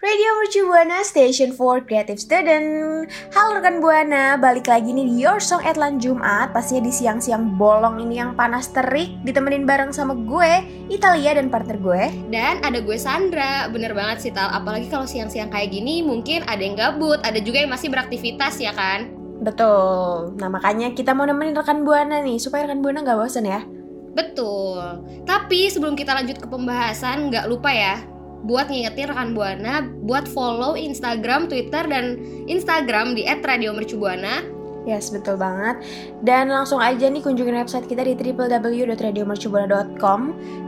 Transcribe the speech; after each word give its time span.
Radio 0.00 0.32
Mercu 0.40 0.64
Buana 0.64 1.04
Station 1.04 1.52
for 1.52 1.84
Creative 1.84 2.16
Student. 2.16 3.04
Halo 3.36 3.60
rekan 3.60 3.84
Buana, 3.84 4.40
balik 4.40 4.64
lagi 4.64 4.96
nih 4.96 5.04
di 5.04 5.20
Your 5.20 5.44
Song 5.44 5.60
at 5.60 5.76
Lunch 5.76 6.00
Jumat. 6.00 6.56
Pastinya 6.56 6.88
di 6.88 6.92
siang-siang 6.96 7.60
bolong 7.60 8.00
ini 8.00 8.16
yang 8.16 8.32
panas 8.32 8.72
terik 8.72 9.12
Ditemenin 9.28 9.68
bareng 9.68 9.92
sama 9.92 10.16
gue, 10.16 10.64
Italia 10.88 11.36
dan 11.36 11.52
partner 11.52 11.76
gue. 11.76 12.02
Dan 12.32 12.64
ada 12.64 12.80
gue 12.80 12.96
Sandra, 12.96 13.68
bener 13.68 13.92
banget 13.92 14.24
sih 14.24 14.32
Tal. 14.32 14.48
Apalagi 14.48 14.88
kalau 14.88 15.04
siang-siang 15.04 15.52
kayak 15.52 15.68
gini 15.68 16.00
mungkin 16.00 16.48
ada 16.48 16.64
yang 16.64 16.80
gabut. 16.80 17.20
Ada 17.20 17.36
juga 17.44 17.60
yang 17.60 17.68
masih 17.68 17.92
beraktivitas 17.92 18.56
ya 18.56 18.72
kan? 18.72 19.12
Betul, 19.44 20.32
nah 20.40 20.48
makanya 20.48 20.96
kita 20.96 21.12
mau 21.12 21.28
nemenin 21.28 21.52
rekan 21.52 21.84
Buana 21.84 22.24
nih 22.24 22.40
Supaya 22.40 22.64
rekan 22.64 22.80
Buana 22.80 23.04
gak 23.04 23.20
bosan 23.20 23.44
ya. 23.44 23.68
Betul. 24.16 24.80
Tapi 25.28 25.68
sebelum 25.68 25.92
kita 25.92 26.16
lanjut 26.16 26.40
ke 26.40 26.48
pembahasan 26.48 27.28
nggak 27.28 27.52
lupa 27.52 27.68
ya 27.68 28.00
buat 28.44 28.68
ngingetin 28.72 29.08
rekan 29.12 29.34
Buana 29.36 29.84
buat 30.04 30.28
follow 30.28 30.76
Instagram, 30.76 31.48
Twitter 31.48 31.86
dan 31.86 32.18
Instagram 32.48 33.14
di 33.16 33.24
@radiomercubuana. 33.28 34.60
Yes, 34.88 35.12
betul 35.12 35.36
banget. 35.36 35.84
Dan 36.24 36.48
langsung 36.48 36.80
aja 36.80 37.12
nih 37.12 37.20
kunjungin 37.20 37.60
website 37.60 37.84
kita 37.84 38.00
di 38.00 38.16
www.radiomercubuana.com 38.16 40.20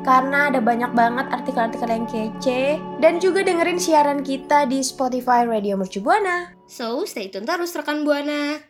karena 0.05 0.53
ada 0.53 0.61
banyak 0.61 0.93
banget 0.93 1.33
artikel-artikel 1.33 1.89
yang 1.89 2.05
kece 2.05 2.77
dan 3.01 3.17
juga 3.25 3.41
dengerin 3.41 3.81
siaran 3.81 4.21
kita 4.21 4.69
di 4.69 4.85
Spotify 4.85 5.49
Radio 5.49 5.81
Mercubuana. 5.81 6.53
So, 6.69 7.09
stay 7.09 7.33
tune 7.33 7.49
terus 7.49 7.73
rekan 7.73 8.05
Buana. 8.05 8.61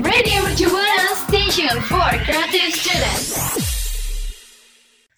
Radio 0.00 0.40
Mercubuana 0.40 1.12
Station 1.28 1.76
for 1.84 2.16
Creative 2.24 2.72
Students. 2.72 3.71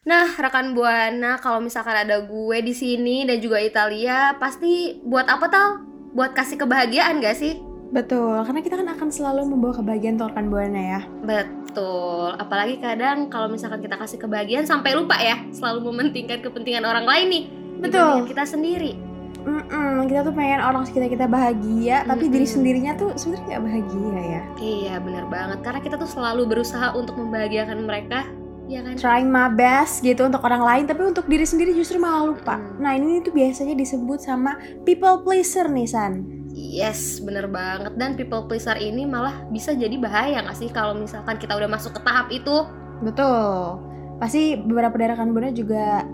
Nah, 0.05 0.37
rekan 0.37 0.77
Buana, 0.77 1.41
kalau 1.41 1.65
misalkan 1.65 1.97
ada 1.97 2.21
gue 2.29 2.59
di 2.61 2.77
sini 2.77 3.25
dan 3.25 3.41
juga 3.41 3.57
Italia, 3.57 4.37
pasti 4.37 5.01
buat 5.01 5.25
apa 5.25 5.49
tau? 5.49 5.71
Buat 6.13 6.37
kasih 6.37 6.61
kebahagiaan 6.61 7.25
gak 7.25 7.41
sih? 7.41 7.57
Betul, 7.89 8.45
karena 8.45 8.61
kita 8.61 8.77
kan 8.77 8.89
akan 8.93 9.09
selalu 9.09 9.49
membawa 9.49 9.81
kebahagiaan 9.81 10.21
untuk 10.21 10.37
rekan 10.37 10.53
Buana 10.53 10.83
ya. 11.01 11.01
Betul. 11.25 12.37
Apalagi 12.37 12.85
kadang 12.85 13.33
kalau 13.33 13.49
misalkan 13.49 13.81
kita 13.81 13.97
kasih 13.97 14.21
kebahagiaan 14.21 14.69
sampai 14.69 14.93
lupa 14.93 15.17
ya, 15.17 15.41
selalu 15.57 15.89
mementingkan 15.89 16.45
kepentingan 16.45 16.85
orang 16.85 17.09
lain 17.09 17.27
nih. 17.33 17.45
Betul. 17.81 18.29
kita 18.29 18.45
sendiri. 18.45 19.01
Mm-mm, 19.45 20.05
kita 20.09 20.25
tuh 20.25 20.33
pengen 20.37 20.61
orang 20.61 20.85
sekitar 20.85 21.09
kita 21.09 21.29
bahagia, 21.29 22.05
tapi 22.05 22.29
Mm-mm. 22.29 22.35
diri 22.37 22.47
sendirinya 22.49 22.93
tuh 22.97 23.13
sebenarnya 23.17 23.45
nggak 23.57 23.65
bahagia 23.65 24.21
ya. 24.21 24.43
Iya, 24.61 24.95
bener 25.01 25.25
banget. 25.33 25.59
Karena 25.65 25.81
kita 25.81 25.97
tuh 25.97 26.09
selalu 26.09 26.49
berusaha 26.49 26.93
untuk 26.93 27.17
membahagiakan 27.17 27.85
mereka, 27.85 28.25
ya 28.69 28.81
kan? 28.85 28.95
Trying 28.97 29.29
my 29.29 29.53
best 29.53 30.01
gitu 30.01 30.25
untuk 30.25 30.41
orang 30.45 30.63
lain, 30.65 30.85
tapi 30.89 31.05
untuk 31.05 31.29
diri 31.29 31.45
sendiri 31.45 31.73
justru 31.77 32.01
malah 32.01 32.33
lupa. 32.33 32.57
Mm. 32.57 32.81
Nah 32.81 32.93
ini 32.97 33.21
tuh 33.21 33.33
biasanya 33.33 33.75
disebut 33.77 34.21
sama 34.25 34.57
people 34.89 35.21
pleaser 35.25 35.69
nih 35.69 35.89
San. 35.89 36.25
Yes, 36.55 37.19
bener 37.19 37.51
banget. 37.51 37.99
Dan 37.99 38.15
people 38.15 38.47
pleaser 38.47 38.79
ini 38.79 39.05
malah 39.05 39.47
bisa 39.51 39.75
jadi 39.75 39.95
bahaya 39.99 40.39
nggak 40.43 40.57
sih 40.57 40.71
kalau 40.71 40.95
misalkan 40.95 41.37
kita 41.37 41.55
udah 41.55 41.67
masuk 41.67 41.99
ke 41.99 42.01
tahap 42.07 42.31
itu? 42.31 42.67
Betul. 43.03 43.83
Pasti 44.23 44.55
beberapa 44.55 44.95
dari 44.95 45.11
rekan 45.13 45.35
buana 45.35 45.51
juga 45.51 46.07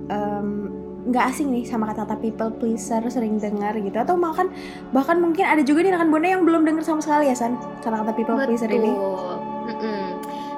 nggak 1.01 1.25
asing 1.33 1.49
nih 1.49 1.65
sama 1.65 1.89
kata-kata 1.93 2.21
people 2.21 2.53
pleaser 2.61 3.01
sering 3.09 3.41
dengar 3.41 3.73
gitu 3.81 3.97
atau 3.97 4.21
bahkan 4.21 4.53
bahkan 4.93 5.17
mungkin 5.17 5.49
ada 5.49 5.65
juga 5.65 5.81
nih 5.81 5.97
rekan 5.97 6.13
buana 6.13 6.29
yang 6.29 6.45
belum 6.45 6.69
dengar 6.69 6.85
sama 6.85 7.01
sekali 7.01 7.33
ya 7.33 7.37
San 7.37 7.57
kata-kata 7.81 8.13
people 8.13 8.37
pleaser 8.37 8.69
ini. 8.69 8.93
Mm-mm. 8.93 10.00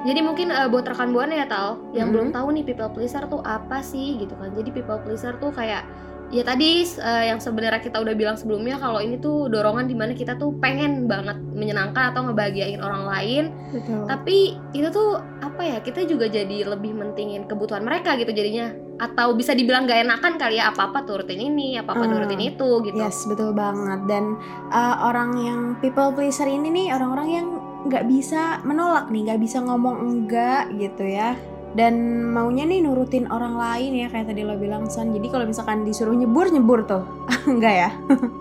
Jadi 0.03 0.19
mungkin 0.19 0.47
eh, 0.49 0.67
buat 0.67 0.83
rekan 0.83 1.09
buana 1.09 1.33
ya 1.33 1.47
Tal, 1.47 1.79
yang 1.91 2.07
Mm-mm. 2.07 2.11
belum 2.11 2.27
tahu 2.31 2.47
nih 2.51 2.63
people 2.63 2.91
pleaser 2.91 3.23
tuh 3.25 3.39
apa 3.41 3.79
sih 3.79 4.17
gitu 4.17 4.35
kan. 4.35 4.51
Jadi 4.51 4.69
people 4.69 4.99
pleaser 4.99 5.35
tuh 5.37 5.49
kayak 5.49 5.83
ya 6.29 6.41
tadi 6.41 6.81
eh, 6.81 7.23
yang 7.29 7.37
sebenarnya 7.37 7.77
kita 7.77 8.01
udah 8.01 8.11
bilang 8.11 8.33
sebelumnya 8.33 8.75
kalau 8.75 8.97
ini 8.97 9.15
tuh 9.15 9.45
dorongan 9.47 9.85
di 9.85 9.93
mana 9.93 10.11
kita 10.11 10.33
tuh 10.33 10.57
pengen 10.57 11.05
banget 11.05 11.37
menyenangkan 11.53 12.09
atau 12.09 12.25
ngebahagiain 12.25 12.81
orang 12.81 13.05
lain 13.05 13.43
Betul. 13.69 14.09
tapi 14.09 14.37
itu 14.73 14.89
tuh 14.89 15.21
apa 15.45 15.61
ya 15.61 15.77
kita 15.77 16.09
juga 16.09 16.25
jadi 16.25 16.65
lebih 16.65 16.97
mentingin 16.97 17.45
kebutuhan 17.45 17.85
mereka 17.85 18.17
gitu 18.17 18.33
jadinya 18.33 18.73
atau 18.97 19.37
bisa 19.37 19.53
dibilang 19.53 19.85
gak 19.85 20.09
enakan 20.09 20.41
kali 20.41 20.57
ya 20.57 20.73
apa 20.73 20.89
apa 20.89 21.05
turutin 21.05 21.37
ini 21.37 21.77
apa 21.77 21.93
apa 21.93 22.01
Ah. 22.01 22.09
turutin 22.09 22.41
itu 22.41 22.69
gitu 22.81 22.97
Yes, 22.97 23.29
betul 23.29 23.53
banget. 23.53 24.01
Dan 24.09 24.33
uh, 24.69 25.05
orang 25.05 25.37
yang 25.37 25.59
people 25.85 26.09
pleaser 26.09 26.49
ini 26.49 26.73
nih 26.73 26.97
orang-orang 26.97 27.27
yang 27.29 27.47
nggak 27.87 28.03
bisa 28.07 28.63
menolak 28.63 29.11
nih, 29.11 29.31
nggak 29.31 29.41
bisa 29.41 29.57
ngomong 29.63 29.97
enggak 30.03 30.71
gitu 30.75 31.03
ya. 31.03 31.35
Dan 31.73 32.25
maunya 32.29 32.69
nih 32.69 32.85
nurutin 32.85 33.25
orang 33.33 33.57
lain 33.57 34.05
ya 34.05 34.07
kayak 34.07 34.29
tadi 34.29 34.45
lo 34.45 34.55
bilang 34.55 34.85
San. 34.87 35.09
Jadi 35.09 35.27
kalau 35.27 35.45
misalkan 35.49 35.81
disuruh 35.81 36.13
nyebur 36.13 36.47
nyebur 36.53 36.85
tuh, 36.85 37.03
enggak 37.51 37.75
ya? 37.87 37.91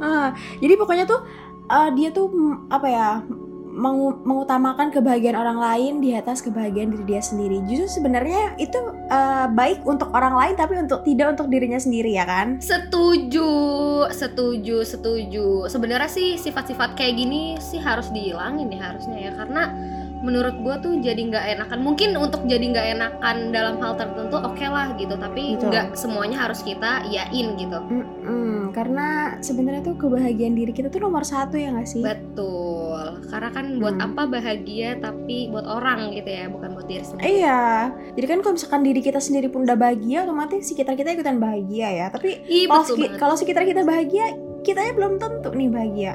Ah, 0.00 0.32
jadi 0.64 0.80
pokoknya 0.80 1.04
tuh 1.04 1.20
uh, 1.68 1.92
dia 1.92 2.08
tuh 2.08 2.32
apa 2.72 2.88
ya? 2.88 3.08
Mengu- 3.70 4.18
mengutamakan 4.26 4.90
kebahagiaan 4.90 5.38
orang 5.38 5.58
lain 5.62 5.92
di 6.02 6.12
atas 6.18 6.42
kebahagiaan 6.42 6.90
diri 6.90 7.04
dia 7.06 7.22
sendiri. 7.22 7.62
Justru 7.70 8.02
sebenarnya 8.02 8.58
itu 8.58 8.76
uh, 9.08 9.46
baik 9.54 9.86
untuk 9.86 10.10
orang 10.10 10.34
lain 10.34 10.54
tapi 10.58 10.74
untuk 10.76 11.06
tidak 11.06 11.38
untuk 11.38 11.46
dirinya 11.46 11.78
sendiri 11.78 12.18
ya 12.18 12.26
kan? 12.26 12.58
setuju 12.60 13.50
setuju 14.10 14.82
setuju 14.86 15.66
sebenarnya 15.66 16.10
sih 16.10 16.38
sifat-sifat 16.40 16.96
kayak 16.96 17.18
gini 17.18 17.58
sih 17.58 17.82
harus 17.82 18.08
dihilangin 18.14 18.72
ya 18.72 18.80
harusnya 18.92 19.18
ya 19.18 19.32
karena 19.36 19.62
menurut 20.20 20.54
gue 20.56 20.74
tuh 20.80 20.92
jadi 21.00 21.20
nggak 21.20 21.44
enakan. 21.56 21.78
Mungkin 21.80 22.14
untuk 22.14 22.44
jadi 22.44 22.60
nggak 22.62 22.86
enakan 22.94 23.36
dalam 23.50 23.76
hal 23.78 23.96
tertentu 23.96 24.36
oke 24.36 24.62
lah 24.62 24.92
gitu. 24.94 25.14
Tapi 25.14 25.56
nggak 25.56 25.94
semuanya 25.94 26.44
harus 26.44 26.60
kita 26.60 27.04
iyain 27.04 27.56
gitu. 27.56 27.78
Mm-mm, 27.80 28.70
karena 28.70 29.36
sebenarnya 29.40 29.82
tuh 29.82 29.96
kebahagiaan 29.96 30.54
diri 30.54 30.70
kita 30.70 30.88
tuh 30.88 31.00
nomor 31.00 31.24
satu 31.24 31.56
ya 31.56 31.72
nggak 31.72 31.88
sih? 31.88 32.02
betul. 32.02 33.20
Karena 33.26 33.48
kan 33.50 33.66
buat 33.78 33.96
Hmm. 33.96 34.06
apa 34.06 34.22
bahagia 34.26 34.96
tapi 34.96 35.48
buat 35.48 35.64
orang 35.64 36.12
gitu 36.12 36.26
ya 36.26 36.46
bukan 36.46 36.74
buat 36.74 36.86
diri 36.86 37.04
sendiri. 37.04 37.24
Iya, 37.40 37.62
jadi 38.14 38.26
kan 38.26 38.38
kalau 38.40 38.54
misalkan 38.54 38.82
diri 38.82 39.00
kita 39.00 39.18
sendiri 39.18 39.46
pun 39.46 39.62
udah 39.62 39.74
bahagia, 39.74 40.24
otomatis 40.24 40.66
sekitar 40.66 40.94
kita 40.94 41.14
ikutan 41.14 41.38
bahagia 41.38 41.88
ya. 41.88 42.06
Tapi 42.08 42.44
kalau 43.16 43.34
sekitar 43.34 43.62
kita 43.62 43.82
bahagia, 43.82 44.34
kitanya 44.60 44.92
belum 44.92 45.16
tentu 45.16 45.50
nih 45.50 45.68
bahagia. 45.68 46.14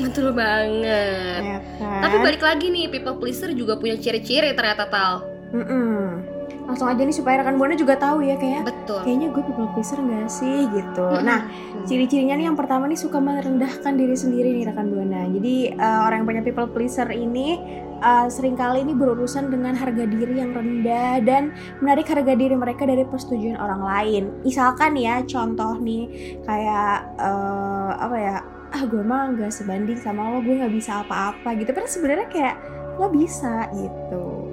betul 0.00 0.32
banget 0.32 1.40
Ya 1.40 1.58
kan? 1.76 2.00
tapi 2.02 2.16
balik 2.20 2.40
lagi 2.40 2.66
nih 2.66 2.88
people 2.88 3.14
pleaser 3.14 3.50
juga 3.50 3.74
punya 3.74 3.94
ciri-ciri 3.94 4.52
ternyata 4.52 4.84
tal 4.86 5.14
Mm-mm. 5.50 6.23
Langsung 6.64 6.88
aja 6.88 7.02
nih 7.04 7.12
supaya 7.12 7.44
rekan 7.44 7.60
buana 7.60 7.76
juga 7.76 7.94
tahu 8.00 8.24
ya 8.24 8.40
kayak 8.40 8.64
betul 8.64 9.00
kayaknya 9.04 9.28
gue 9.30 9.42
people 9.44 9.68
pleaser 9.76 10.00
gak 10.00 10.28
sih 10.32 10.64
gitu. 10.72 11.06
Nah, 11.20 11.46
ciri-cirinya 11.84 12.34
nih 12.40 12.46
yang 12.48 12.56
pertama 12.56 12.88
nih 12.88 12.96
suka 12.96 13.20
merendahkan 13.20 13.92
diri 13.92 14.16
sendiri 14.16 14.48
nih 14.56 14.64
rekan 14.72 14.88
buana. 14.88 15.28
Jadi 15.28 15.76
eh, 15.76 15.98
orang 16.08 16.24
yang 16.24 16.28
punya 16.28 16.42
people 16.42 16.68
pleaser 16.72 17.08
ini 17.12 17.60
eh, 18.00 18.26
sering 18.32 18.56
kali 18.56 18.80
ini 18.80 18.96
berurusan 18.96 19.52
dengan 19.52 19.76
harga 19.76 20.08
diri 20.08 20.40
yang 20.40 20.56
rendah 20.56 21.20
dan 21.20 21.52
menarik 21.84 22.08
harga 22.08 22.32
diri 22.32 22.56
mereka 22.56 22.88
dari 22.88 23.04
persetujuan 23.04 23.60
orang 23.60 23.82
lain. 23.84 24.22
Misalkan 24.40 24.96
ya 24.96 25.20
contoh 25.28 25.76
nih 25.76 26.08
kayak 26.48 26.96
eh, 27.20 27.90
apa 27.92 28.16
ya? 28.16 28.36
Ah 28.74 28.82
gue 28.90 29.06
mah 29.06 29.30
nggak 29.36 29.54
sebanding 29.54 30.00
sama 30.00 30.34
lo, 30.34 30.42
gue 30.42 30.58
nggak 30.58 30.74
bisa 30.74 31.06
apa-apa 31.06 31.54
gitu. 31.60 31.70
Padahal 31.70 31.92
sebenarnya 31.92 32.26
kayak 32.32 32.56
lo 32.98 33.06
bisa 33.12 33.68
gitu. 33.76 34.43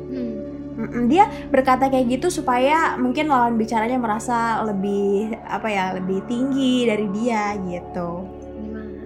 Mm-mm, 0.91 1.07
dia 1.07 1.23
berkata 1.47 1.87
kayak 1.87 2.19
gitu 2.19 2.27
supaya 2.27 2.99
mungkin 2.99 3.31
lawan 3.31 3.55
bicaranya 3.55 3.95
merasa 3.95 4.59
lebih 4.67 5.39
apa 5.47 5.71
ya 5.71 5.95
lebih 5.95 6.19
tinggi 6.27 6.83
dari 6.83 7.07
dia 7.15 7.55
gitu. 7.63 8.27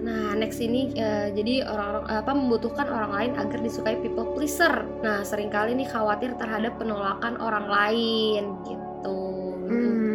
Nah, 0.06 0.34
next 0.38 0.58
ini 0.58 0.94
eh, 0.98 1.30
jadi 1.30 1.62
orang-orang 1.66 2.06
apa 2.10 2.32
membutuhkan 2.34 2.86
orang 2.90 3.10
lain 3.14 3.32
agar 3.38 3.58
disukai 3.62 3.98
people 4.02 4.34
pleaser. 4.34 4.86
Nah, 5.02 5.22
sering 5.22 5.50
kali 5.50 5.78
nih 5.78 5.86
khawatir 5.86 6.34
terhadap 6.38 6.74
penolakan 6.78 7.38
orang 7.38 7.66
lain 7.70 8.42
gitu. 8.66 9.18
Hmm, 9.66 9.70
mm-mm, 9.70 10.05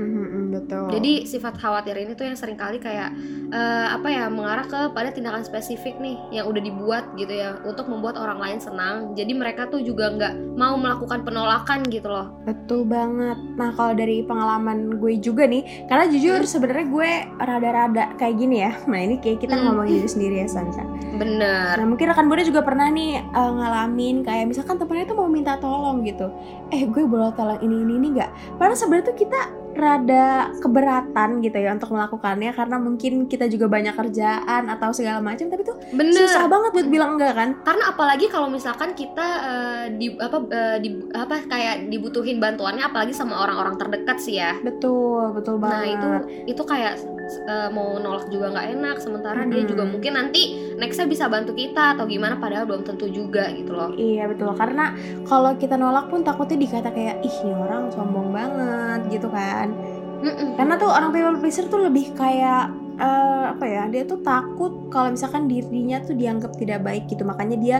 betul. 0.72 0.88
Jadi 0.90 1.12
sifat 1.26 1.60
khawatir 1.60 1.96
ini 1.98 2.16
tuh 2.16 2.24
yang 2.24 2.34
sering 2.34 2.56
kali 2.56 2.80
kayak 2.80 3.12
eh, 3.50 3.88
apa 3.92 4.08
ya 4.08 4.26
mengarah 4.28 4.64
kepada 4.64 5.12
tindakan 5.12 5.44
spesifik 5.44 6.00
nih 6.00 6.16
yang 6.32 6.48
udah 6.48 6.62
dibuat 6.62 7.12
gitu 7.14 7.32
ya 7.32 7.60
untuk 7.64 7.86
membuat 7.86 8.16
orang 8.16 8.40
lain 8.40 8.58
senang. 8.58 9.12
Jadi 9.12 9.36
mereka 9.36 9.68
tuh 9.68 9.84
juga 9.84 10.08
nggak 10.10 10.56
mau 10.56 10.76
melakukan 10.76 11.22
penolakan 11.22 11.84
gitu 11.86 12.08
loh. 12.08 12.32
betul 12.42 12.84
banget. 12.84 13.36
Nah 13.54 13.72
kalau 13.72 13.92
dari 13.92 14.24
pengalaman 14.24 14.96
gue 14.98 15.18
juga 15.18 15.44
nih, 15.44 15.62
karena 15.86 16.08
jujur 16.08 16.40
sebenarnya 16.42 16.88
gue 16.88 17.10
rada-rada 17.38 18.04
kayak 18.16 18.36
gini 18.38 18.58
ya. 18.62 18.72
Nah 18.90 19.00
ini 19.00 19.16
kayak 19.18 19.40
kita 19.40 19.54
Hmm. 19.54 19.68
ngomongin 19.68 20.00
diri 20.00 20.10
sendiri 20.10 20.36
ya 20.40 20.48
Sansa. 20.48 20.84
Bener. 21.14 21.76
Nah 21.76 21.86
mungkin 21.86 22.08
rekan 22.08 22.28
Bunda 22.28 22.42
juga 22.42 22.62
pernah 22.62 22.88
nih 22.88 23.20
uh, 23.30 23.52
ngalamin 23.52 24.22
kayak 24.22 24.48
misalkan 24.48 24.76
temennya 24.76 25.06
tuh 25.06 25.18
mau 25.18 25.28
minta 25.28 25.58
tolong 25.58 26.02
gitu. 26.02 26.32
Eh 26.70 26.84
gue 26.84 27.04
boleh 27.04 27.32
tolong 27.32 27.60
ini 27.60 27.82
ini 27.82 27.94
ini 27.96 28.08
nggak? 28.14 28.32
Padahal 28.56 28.76
sebenarnya 28.76 29.06
tuh 29.08 29.18
kita 29.18 29.40
rada 29.76 30.52
keberatan 30.60 31.42
gitu 31.42 31.58
ya 31.58 31.74
untuk 31.76 31.96
melakukannya 31.96 32.52
karena 32.54 32.78
mungkin 32.78 33.26
kita 33.26 33.48
juga 33.48 33.72
banyak 33.72 33.96
kerjaan 33.96 34.68
atau 34.68 34.92
segala 34.92 35.24
macam 35.24 35.48
tapi 35.48 35.64
tuh 35.64 35.78
bener. 35.96 36.16
susah 36.16 36.46
banget 36.48 36.72
buat 36.76 36.90
bilang 36.92 37.12
enggak 37.18 37.34
kan? 37.34 37.50
Karena 37.64 37.84
apalagi 37.92 38.26
kalau 38.28 38.48
misalkan 38.52 38.94
kita 38.94 39.28
eh, 39.42 39.86
di 39.96 40.08
apa 40.16 40.38
eh, 40.52 40.78
di 40.84 40.90
apa 41.16 41.36
kayak 41.48 41.88
dibutuhin 41.90 42.38
bantuannya 42.38 42.84
apalagi 42.86 43.16
sama 43.16 43.42
orang-orang 43.42 43.76
terdekat 43.80 44.18
sih 44.20 44.38
ya. 44.40 44.56
Betul 44.62 45.36
betul 45.36 45.58
banget 45.58 45.72
nah 45.72 45.86
itu 45.88 46.10
itu 46.52 46.64
kayak 46.68 46.94
eh, 47.48 47.70
mau 47.70 47.98
nolak 48.02 48.28
juga 48.30 48.52
nggak 48.52 48.68
enak 48.78 48.98
sementara 49.00 49.46
dia 49.46 49.62
Mm-mm. 49.64 49.72
juga 49.72 49.84
mungkin 49.86 50.14
nanti 50.18 50.74
nextnya 50.78 51.08
bisa 51.08 51.26
bantu 51.30 51.54
kita 51.54 51.96
atau 51.98 52.10
gimana 52.10 52.38
padahal 52.42 52.66
belum 52.66 52.84
tentu 52.84 53.08
juga 53.12 53.50
gitu 53.54 53.72
loh 53.76 53.94
Iya 53.94 54.28
betul 54.32 54.54
karena 54.58 54.96
kalau 55.30 55.54
kita 55.56 55.78
nolak 55.78 56.10
pun 56.10 56.26
takutnya 56.26 56.58
dikata 56.58 56.90
kayak 56.90 57.22
ih 57.22 57.36
ini 57.46 57.54
orang 57.54 57.92
sombong 57.94 58.34
banget 58.34 59.02
gitu 59.14 59.28
kan. 59.30 59.70
Mm-mm. 60.22 60.54
Karena 60.54 60.78
tuh 60.78 60.90
orang 60.90 61.10
people 61.10 61.38
pleaser 61.42 61.66
tuh 61.66 61.82
lebih 61.82 62.14
kayak 62.14 62.70
eh, 63.02 63.46
apa 63.58 63.66
ya? 63.66 63.90
Dia 63.90 64.06
tuh 64.06 64.22
takut 64.22 64.88
kalau 64.94 65.12
misalkan 65.12 65.50
dirinya 65.50 65.98
tuh 66.06 66.14
dianggap 66.14 66.54
tidak 66.62 66.86
baik 66.86 67.10
gitu. 67.10 67.26
Makanya 67.26 67.58
dia 67.58 67.78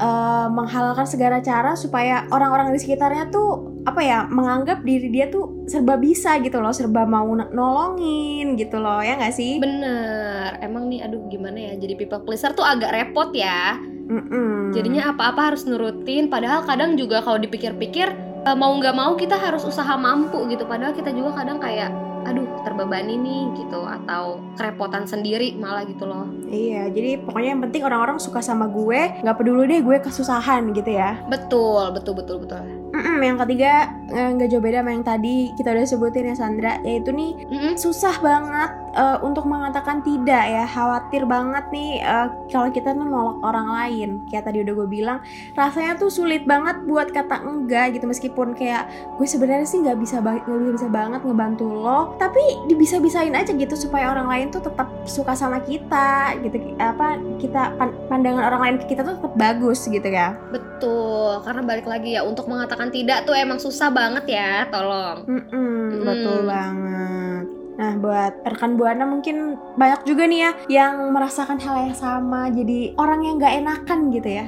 eh, 0.00 0.46
menghalalkan 0.48 1.04
segala 1.04 1.44
cara 1.44 1.76
supaya 1.76 2.24
orang-orang 2.32 2.72
di 2.72 2.80
sekitarnya 2.80 3.28
tuh 3.28 3.70
apa 3.84 4.00
ya? 4.00 4.24
menganggap 4.32 4.86
diri 4.86 5.10
dia 5.10 5.26
tuh 5.28 5.66
serba 5.66 5.98
bisa 5.98 6.38
gitu 6.40 6.62
loh, 6.62 6.72
serba 6.72 7.04
mau 7.04 7.28
nolongin 7.34 8.56
gitu 8.56 8.80
loh. 8.80 9.04
Ya 9.04 9.18
nggak 9.20 9.34
sih? 9.36 9.60
bener 9.62 10.58
emang 10.62 10.88
nih 10.88 11.04
aduh 11.04 11.22
gimana 11.28 11.58
ya 11.58 11.72
jadi 11.78 11.94
people 11.98 12.22
pleaser 12.22 12.54
tuh 12.54 12.66
agak 12.66 12.94
repot 12.94 13.30
ya 13.34 13.78
Mm-mm. 14.08 14.74
jadinya 14.74 15.14
apa-apa 15.14 15.54
harus 15.54 15.62
nurutin 15.64 16.26
padahal 16.30 16.66
kadang 16.66 16.94
juga 16.98 17.22
kalau 17.22 17.38
dipikir-pikir 17.38 18.08
eh, 18.46 18.56
mau 18.56 18.74
nggak 18.74 18.94
mau 18.94 19.14
kita 19.18 19.38
harus 19.38 19.62
usaha 19.66 19.94
mampu 19.98 20.46
gitu 20.50 20.66
padahal 20.66 20.94
kita 20.94 21.10
juga 21.14 21.42
kadang 21.42 21.58
kayak 21.62 21.90
aduh 22.22 22.46
terbebani 22.62 23.14
nih 23.14 23.42
gitu 23.56 23.82
atau 23.82 24.38
kerepotan 24.54 25.04
sendiri 25.04 25.54
malah 25.54 25.82
gitu 25.82 26.04
loh 26.04 26.26
Iya, 26.46 26.92
jadi 26.92 27.16
pokoknya 27.18 27.50
yang 27.50 27.62
penting 27.62 27.82
orang-orang 27.82 28.20
suka 28.20 28.38
sama 28.38 28.68
gue, 28.68 29.24
nggak 29.24 29.36
peduli 29.36 29.64
deh 29.66 29.80
gue 29.80 29.96
kesusahan 29.98 30.68
gitu 30.70 30.92
ya. 30.92 31.16
betul 31.26 31.88
betul 31.90 32.12
betul 32.12 32.36
betul 32.38 32.60
Mm-mm, 32.92 33.18
yang 33.18 33.40
ketiga 33.40 33.88
nggak 34.12 34.48
jauh 34.48 34.60
beda 34.60 34.84
sama 34.84 34.92
yang 34.92 35.00
tadi 35.02 35.36
kita 35.56 35.72
udah 35.72 35.86
sebutin 35.88 36.28
ya 36.28 36.36
Sandra, 36.36 36.76
yaitu 36.82 37.08
nih 37.08 37.32
Mm-mm. 37.48 37.72
susah 37.74 38.12
banget 38.20 38.70
eh, 38.92 39.18
untuk 39.20 39.44
mengatakan 39.44 40.00
tidak 40.00 40.44
ya, 40.44 40.64
khawatir 40.64 41.24
banget 41.24 41.64
nih 41.68 41.98
eh, 41.98 42.28
kalau 42.48 42.68
kita 42.68 42.92
tuh 42.92 43.04
nolak 43.04 43.40
orang 43.42 43.68
lain. 43.68 44.10
Kayak 44.28 44.48
tadi 44.48 44.62
udah 44.62 44.74
gue 44.74 44.88
bilang, 44.88 45.18
rasanya 45.52 45.96
tuh 45.96 46.08
sulit 46.08 46.44
banget 46.44 46.84
buat 46.84 47.08
kata 47.08 47.42
enggak 47.42 47.96
gitu 47.96 48.06
meskipun 48.06 48.52
kayak 48.52 48.86
gue 49.16 49.26
sebenarnya 49.26 49.64
sih 49.64 49.80
nggak 49.80 49.98
bisa 49.98 50.20
nggak 50.20 50.44
bisa, 50.44 50.78
bisa 50.78 50.88
banget 50.88 51.20
ngebantu 51.24 51.66
lo, 51.66 52.14
tapi 52.16 52.40
dibisa-bisain 52.68 53.32
aja 53.32 53.52
gitu 53.52 53.74
supaya 53.74 54.12
orang 54.12 54.28
lain 54.28 54.46
tuh 54.48 54.62
tetap 54.62 54.88
suka 55.04 55.32
sama 55.32 55.58
kita 55.64 56.36
gitu 56.40 56.76
apa 56.78 57.16
kita 57.38 57.74
pan- 57.76 57.96
pandangan 58.06 58.44
orang 58.44 58.60
lain 58.60 58.76
ke 58.84 58.92
kita 58.92 59.02
tuh 59.02 59.16
tetap 59.18 59.34
bagus 59.34 59.84
gitu 59.84 60.04
ya. 60.06 60.36
betul 60.52 61.40
karena 61.42 61.62
balik 61.62 61.86
lagi 61.86 62.14
ya 62.14 62.22
untuk 62.22 62.46
mengatakan 62.46 62.90
tidak 62.90 63.24
tuh 63.24 63.34
emang 63.34 63.56
susah 63.56 63.88
banget 63.88 64.24
ya 64.28 64.66
tolong 64.68 65.24
Mm-mm, 65.26 66.02
Mm. 66.02 66.04
betul 66.04 66.38
banget. 66.44 67.61
Nah, 67.82 67.98
buat 67.98 68.46
rekan 68.46 68.78
buana 68.78 69.02
mungkin 69.02 69.58
banyak 69.74 70.06
juga 70.06 70.30
nih 70.30 70.40
ya 70.46 70.50
yang 70.70 71.10
merasakan 71.10 71.58
hal 71.58 71.90
yang 71.90 71.96
sama, 71.98 72.46
jadi 72.46 72.94
orang 72.94 73.26
yang 73.26 73.42
nggak 73.42 73.58
enakan 73.58 74.14
gitu 74.14 74.38
ya. 74.38 74.46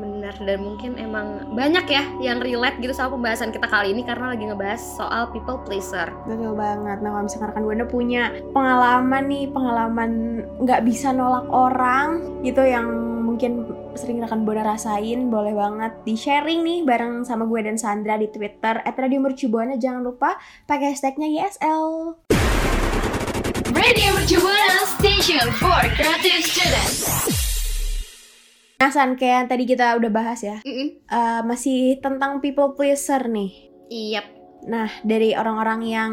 Bener 0.00 0.32
dan 0.40 0.64
mungkin 0.64 0.96
emang 0.96 1.52
banyak 1.52 1.84
ya 1.92 2.08
yang 2.24 2.40
relate 2.40 2.80
gitu 2.80 2.96
sama 2.96 3.20
pembahasan 3.20 3.52
kita 3.52 3.68
kali 3.68 3.92
ini 3.92 4.00
karena 4.00 4.32
lagi 4.32 4.48
ngebahas 4.48 4.80
soal 4.80 5.28
people 5.28 5.60
pleaser 5.68 6.08
Betul 6.24 6.56
banget. 6.56 7.04
Nah, 7.04 7.12
kalau 7.12 7.28
misalkan 7.28 7.48
rekan 7.52 7.64
buana 7.68 7.84
punya 7.84 8.32
pengalaman 8.56 9.28
nih, 9.28 9.44
pengalaman 9.52 10.10
nggak 10.64 10.80
bisa 10.88 11.12
nolak 11.12 11.44
orang 11.52 12.40
gitu 12.40 12.64
yang 12.64 12.88
mungkin 13.20 13.68
sering 13.92 14.24
rekan 14.24 14.48
buana 14.48 14.72
rasain, 14.72 15.28
boleh 15.28 15.52
banget 15.52 15.92
di 16.08 16.16
sharing 16.16 16.64
nih 16.64 16.80
bareng 16.88 17.28
sama 17.28 17.44
gue 17.44 17.60
dan 17.60 17.76
Sandra 17.76 18.16
di 18.16 18.32
Twitter 18.32 18.80
@radiomercubuana. 18.88 19.76
Jangan 19.76 20.00
lupa 20.00 20.40
pakai 20.64 20.96
hashtagnya 20.96 21.28
YSL. 21.28 22.16
Radio 23.70 24.08
Mercubuana 24.18 24.82
Station 24.98 25.46
for 25.58 25.82
Creative 25.94 26.42
Students. 26.42 26.96
Nah, 28.80 28.90
San, 28.90 29.14
kayak 29.14 29.34
yang 29.44 29.48
tadi 29.52 29.64
kita 29.68 29.94
udah 30.00 30.10
bahas 30.10 30.40
ya, 30.40 30.58
Mm-mm. 30.64 31.04
eh, 31.04 31.40
masih 31.44 32.00
tentang 32.00 32.40
people 32.40 32.72
pleaser 32.74 33.28
nih. 33.28 33.70
Iya 33.90 34.39
Nah, 34.66 34.88
dari 35.00 35.32
orang-orang 35.32 35.80
yang 35.86 36.12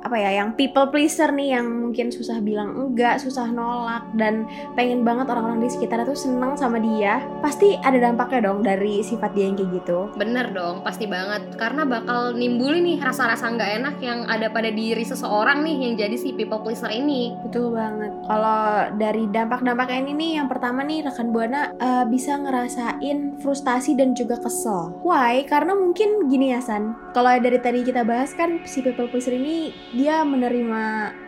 apa 0.00 0.16
ya, 0.16 0.40
yang 0.40 0.56
people 0.56 0.88
pleaser 0.88 1.28
nih 1.34 1.58
yang 1.58 1.66
mungkin 1.66 2.08
susah 2.08 2.40
bilang 2.40 2.72
enggak, 2.72 3.20
susah 3.20 3.50
nolak 3.52 4.06
dan 4.16 4.48
pengen 4.78 5.04
banget 5.04 5.28
orang-orang 5.28 5.60
di 5.60 5.68
sekitarnya 5.68 6.08
tuh 6.08 6.16
seneng 6.16 6.56
sama 6.56 6.80
dia, 6.80 7.20
pasti 7.44 7.76
ada 7.84 8.00
dampaknya 8.00 8.48
dong 8.48 8.64
dari 8.64 9.04
sifat 9.04 9.36
dia 9.36 9.50
yang 9.50 9.56
kayak 9.58 9.82
gitu. 9.82 9.98
Bener 10.16 10.52
dong, 10.56 10.80
pasti 10.80 11.04
banget. 11.04 11.58
Karena 11.60 11.84
bakal 11.84 12.32
nimbulin 12.38 12.86
nih 12.86 12.98
rasa-rasa 13.02 13.50
nggak 13.52 13.70
enak 13.82 13.96
yang 14.00 14.24
ada 14.30 14.48
pada 14.48 14.72
diri 14.72 15.04
seseorang 15.04 15.60
nih 15.66 15.76
yang 15.90 15.94
jadi 16.00 16.16
si 16.16 16.32
people 16.32 16.62
pleaser 16.62 16.88
ini. 16.88 17.36
Betul 17.44 17.76
banget. 17.76 18.12
Kalau 18.24 18.88
dari 18.96 19.24
dampak-dampaknya 19.28 19.98
ini 20.06 20.12
nih, 20.16 20.32
yang 20.40 20.48
pertama 20.48 20.80
nih 20.86 21.04
rekan 21.04 21.28
buana 21.34 21.74
eh, 21.76 22.04
bisa 22.08 22.38
ngerasain 22.40 23.36
frustasi 23.42 23.98
dan 23.98 24.16
juga 24.16 24.40
kesel. 24.40 24.96
Why? 25.04 25.44
Karena 25.44 25.76
mungkin 25.76 26.30
gini 26.30 26.54
ya 26.56 26.60
San. 26.62 26.94
Kalau 27.12 27.32
dari 27.36 27.58
tadi 27.66 27.82
kita 27.82 28.06
bahas 28.06 28.30
kan 28.38 28.62
si 28.62 28.78
people 28.78 29.10
pleaser 29.10 29.34
ini 29.34 29.74
dia 29.90 30.22
menerima 30.22 30.82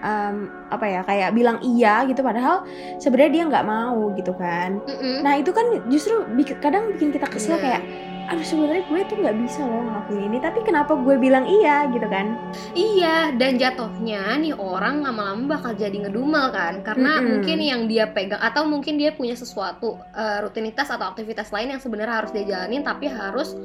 em, 0.06 0.36
apa 0.70 0.86
ya 0.86 1.00
kayak 1.02 1.34
bilang 1.34 1.58
iya 1.66 2.06
gitu, 2.06 2.22
padahal 2.22 2.62
sebenarnya 3.02 3.32
dia 3.34 3.44
nggak 3.50 3.66
mau 3.66 4.14
gitu 4.14 4.30
kan. 4.38 4.78
Mm-mm. 4.86 5.26
Nah 5.26 5.34
itu 5.34 5.50
kan 5.50 5.66
justru 5.90 6.22
kadang 6.62 6.94
bikin 6.94 7.10
kita 7.10 7.26
kesel 7.26 7.58
Bener. 7.58 7.62
kayak 7.66 7.82
aduh 8.28 8.44
sebenarnya 8.44 8.84
gue 8.92 9.00
tuh 9.08 9.16
nggak 9.24 9.36
bisa 9.40 9.64
loh 9.64 9.88
ngelakuin 9.88 10.28
ini 10.28 10.38
tapi 10.38 10.60
kenapa 10.60 10.92
gue 11.00 11.16
bilang 11.16 11.48
iya 11.48 11.88
gitu 11.88 12.04
kan 12.06 12.36
Iya, 12.76 13.34
dan 13.34 13.56
jatuhnya 13.58 14.36
nih 14.38 14.54
orang 14.54 15.02
lama-lama 15.02 15.58
bakal 15.58 15.72
jadi 15.74 16.06
ngedumel 16.06 16.52
kan, 16.52 16.84
karena 16.84 17.18
Mm-mm. 17.18 17.28
mungkin 17.40 17.58
yang 17.58 17.82
dia 17.88 18.06
pegang 18.10 18.38
atau 18.38 18.68
mungkin 18.68 19.00
dia 19.00 19.10
punya 19.16 19.34
sesuatu 19.34 19.98
eh, 20.14 20.38
rutinitas 20.44 20.92
atau 20.92 21.10
aktivitas 21.10 21.50
lain 21.50 21.74
yang 21.74 21.80
sebenarnya 21.82 22.22
harus 22.22 22.30
dia 22.30 22.44
jalanin, 22.46 22.84
tapi 22.84 23.08
harus 23.08 23.56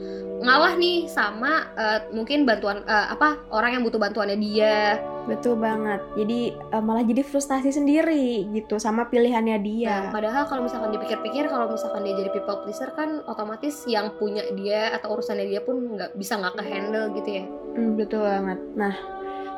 ngalah 0.41 0.73
nih 0.79 1.05
sama 1.11 1.69
eh, 1.77 1.99
mungkin 2.15 2.47
bantuan 2.47 2.81
eh, 2.87 3.07
apa 3.11 3.37
orang 3.51 3.77
yang 3.79 3.83
butuh 3.85 3.99
bantuannya 4.01 4.37
dia. 4.39 4.97
Betul 5.25 5.55
banget. 5.55 6.03
Jadi 6.19 6.53
eh, 6.55 6.83
malah 6.83 7.03
jadi 7.03 7.23
frustasi 7.23 7.71
sendiri 7.71 8.47
gitu 8.51 8.77
sama 8.77 9.07
pilihannya 9.07 9.55
Nah, 9.55 9.61
dia 9.63 9.95
padahal 10.09 10.43
kalau 10.49 10.65
misalkan 10.65 10.91
dipikir-pikir, 10.95 11.47
kalau 11.47 11.69
misalkan 11.71 12.03
dia 12.03 12.15
jadi 12.19 12.29
people 12.33 12.59
pleaser 12.65 12.89
kan 12.95 13.23
otomatis 13.29 13.85
yang 13.87 14.11
punya 14.17 14.43
dia 14.57 14.91
atau 14.95 15.15
urusannya 15.15 15.47
dia 15.47 15.61
pun 15.63 15.95
nggak 15.95 16.17
bisa 16.17 16.39
nggak 16.39 16.53
ke 16.59 16.63
handle 16.67 17.05
gitu 17.15 17.29
ya. 17.41 17.43
Hmm, 17.75 17.91
betul 17.95 18.23
banget. 18.23 18.59
Nah 18.75 18.93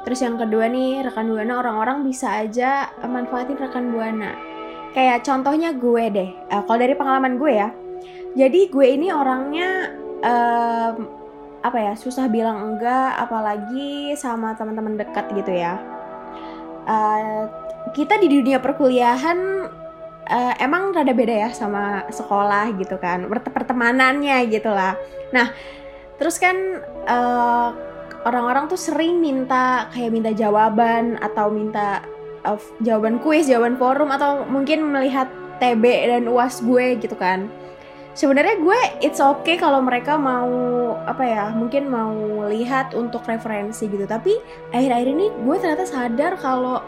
terus 0.06 0.22
yang 0.22 0.38
kedua 0.38 0.70
nih 0.70 1.02
rekan 1.02 1.34
buana 1.34 1.54
orang-orang 1.66 2.06
bisa 2.06 2.30
aja 2.46 2.94
manfaatin 3.02 3.58
rekan 3.58 3.90
buana. 3.90 4.38
Kayak 4.94 5.28
contohnya 5.28 5.76
gue 5.76 6.04
deh. 6.14 6.30
Eh, 6.30 6.62
kalau 6.64 6.80
dari 6.80 6.94
pengalaman 6.96 7.36
gue 7.36 7.52
ya. 7.52 7.70
Jadi 8.36 8.68
gue 8.68 8.84
ini 8.84 9.16
orangnya 9.16 9.96
em, 10.20 11.25
apa 11.66 11.78
ya 11.82 11.94
susah 11.98 12.30
bilang 12.30 12.62
enggak 12.62 13.18
apalagi 13.18 14.14
sama 14.14 14.54
teman-teman 14.54 15.02
dekat 15.02 15.26
gitu 15.34 15.50
ya. 15.50 15.82
Eh, 16.86 17.44
kita 17.98 18.22
di 18.22 18.28
dunia 18.30 18.62
perkuliahan 18.62 19.38
eh, 20.30 20.54
emang 20.62 20.94
rada 20.94 21.14
beda 21.14 21.36
ya 21.48 21.50
sama 21.54 22.06
sekolah 22.10 22.74
gitu 22.82 22.98
kan 22.98 23.26
Pert- 23.30 23.54
pertemanannya 23.54 24.50
gitu 24.50 24.70
lah 24.74 24.98
nah 25.30 25.54
terus 26.18 26.42
kan 26.42 26.56
eh, 27.06 27.70
orang-orang 28.26 28.66
tuh 28.70 28.80
sering 28.80 29.22
minta 29.22 29.90
kayak 29.94 30.14
minta 30.14 30.32
jawaban 30.34 31.22
atau 31.22 31.54
minta 31.54 32.02
eh, 32.46 32.60
jawaban 32.82 33.22
kuis 33.22 33.46
jawaban 33.46 33.78
forum 33.78 34.10
atau 34.10 34.46
mungkin 34.50 34.86
melihat 34.90 35.30
TB 35.62 35.84
dan 36.10 36.24
uas 36.28 36.60
gue 36.60 37.00
gitu 37.00 37.16
kan 37.16 37.48
sebenarnya 38.16 38.56
gue 38.64 38.80
it's 39.04 39.20
okay 39.20 39.60
kalau 39.60 39.84
mereka 39.84 40.16
mau 40.16 40.48
apa 41.04 41.24
ya 41.28 41.44
mungkin 41.52 41.92
mau 41.92 42.48
lihat 42.48 42.96
untuk 42.96 43.28
referensi 43.28 43.86
gitu. 43.92 44.08
Tapi 44.08 44.40
akhir-akhir 44.72 45.08
ini 45.12 45.28
gue 45.44 45.56
ternyata 45.60 45.86
sadar 45.86 46.40
kalau 46.40 46.80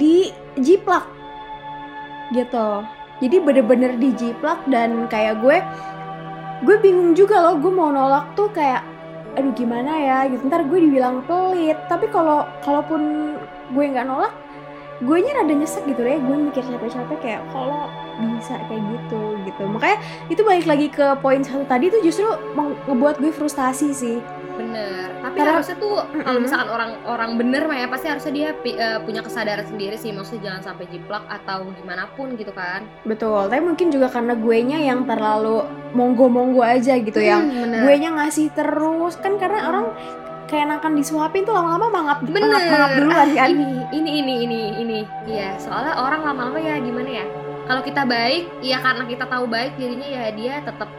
di 0.00 0.32
jiplak 0.58 1.04
gitu. 2.32 2.82
Jadi 3.20 3.36
bener-bener 3.36 4.00
di 4.00 4.16
jiplak 4.16 4.64
dan 4.72 5.04
kayak 5.12 5.44
gue 5.44 5.60
gue 6.64 6.76
bingung 6.80 7.12
juga 7.12 7.40
loh 7.40 7.60
gue 7.60 7.72
mau 7.72 7.92
nolak 7.92 8.32
tuh 8.32 8.48
kayak 8.48 8.80
aduh 9.36 9.52
gimana 9.52 9.92
ya? 10.00 10.18
Gitu. 10.32 10.40
Ntar 10.48 10.64
gue 10.66 10.80
dibilang 10.88 11.20
pelit. 11.28 11.76
Tapi 11.86 12.08
kalau 12.08 12.48
kalaupun 12.64 13.36
gue 13.76 13.84
nggak 13.84 14.08
nolak 14.08 14.32
gue 15.00 15.16
nya 15.18 15.32
rada 15.34 15.50
nyesek 15.50 15.84
gitu 15.86 16.00
deh 16.00 16.18
gue 16.18 16.36
mikir 16.42 16.62
capek-capek 16.62 17.18
kayak 17.18 17.40
kalau 17.48 17.88
bisa 18.20 18.60
kayak 18.68 18.84
gitu 18.86 19.20
gitu 19.42 19.62
makanya 19.64 19.96
itu 20.28 20.40
balik 20.40 20.66
lagi 20.66 20.86
ke 20.88 21.16
poin 21.18 21.40
satu 21.40 21.64
tadi 21.64 21.88
tuh 21.88 22.00
justru 22.00 22.28
ngebuat 22.84 23.16
gue 23.18 23.30
frustasi 23.30 23.90
sih 23.90 24.18
Bener. 24.52 25.08
tapi 25.24 25.40
Karena- 25.40 25.56
harusnya 25.56 25.76
tuh 25.78 25.94
kalau 26.04 26.20
Mm-mm. 26.30 26.44
misalkan 26.44 26.68
orang 26.68 26.90
orang 27.06 27.30
bener 27.34 27.64
mah 27.64 27.78
ya 27.78 27.88
pasti 27.88 28.06
harusnya 28.06 28.28
dia 28.30 28.48
eh, 28.52 29.00
punya 29.00 29.24
kesadaran 29.24 29.64
sendiri 29.64 29.96
sih 29.96 30.12
maksudnya 30.12 30.52
jangan 30.52 30.62
sampai 30.66 30.84
jiplak 30.86 31.24
atau 31.26 31.64
gimana 31.72 32.04
pun 32.12 32.36
gitu 32.36 32.52
kan 32.52 32.84
betul 33.02 33.48
tapi 33.48 33.64
mungkin 33.64 33.88
juga 33.88 34.12
karena 34.12 34.36
gue 34.36 34.58
nya 34.62 34.78
yang 34.78 35.08
terlalu 35.08 35.64
monggo-monggo 35.90 36.60
aja 36.60 36.92
gitu 36.94 37.18
yang 37.18 37.40
Hmm, 37.42 37.72
bener. 37.72 37.80
gue 37.80 37.94
nya 37.96 38.10
ngasih 38.12 38.52
terus 38.52 39.16
kan 39.16 39.32
karena 39.34 39.64
orang 39.64 39.86
keenakan 40.50 40.92
disuapin 40.92 41.42
tuh 41.42 41.54
lama-lama 41.54 41.86
mangap 41.88 42.18
bener. 42.20 42.42
mangap, 42.42 42.62
mangap 42.66 42.90
duluan 42.92 43.28
Ah, 43.30 43.34
kan. 43.36 43.48
ini 43.48 43.66
ini 43.90 44.10
ini 44.18 44.34
ini 44.42 44.60
ini. 44.76 44.98
Iya 45.24 45.54
soalnya 45.56 45.94
orang 45.96 46.20
lama-lama 46.22 46.58
ya 46.58 46.76
gimana 46.76 47.08
ya? 47.08 47.26
Kalau 47.64 47.80
kita 47.80 48.02
baik 48.02 48.50
ya 48.60 48.78
karena 48.78 49.04
kita 49.04 49.24
tahu 49.24 49.46
baik 49.46 49.78
jadinya 49.78 50.08
ya 50.10 50.24
dia 50.30 50.54
tetap 50.60 50.90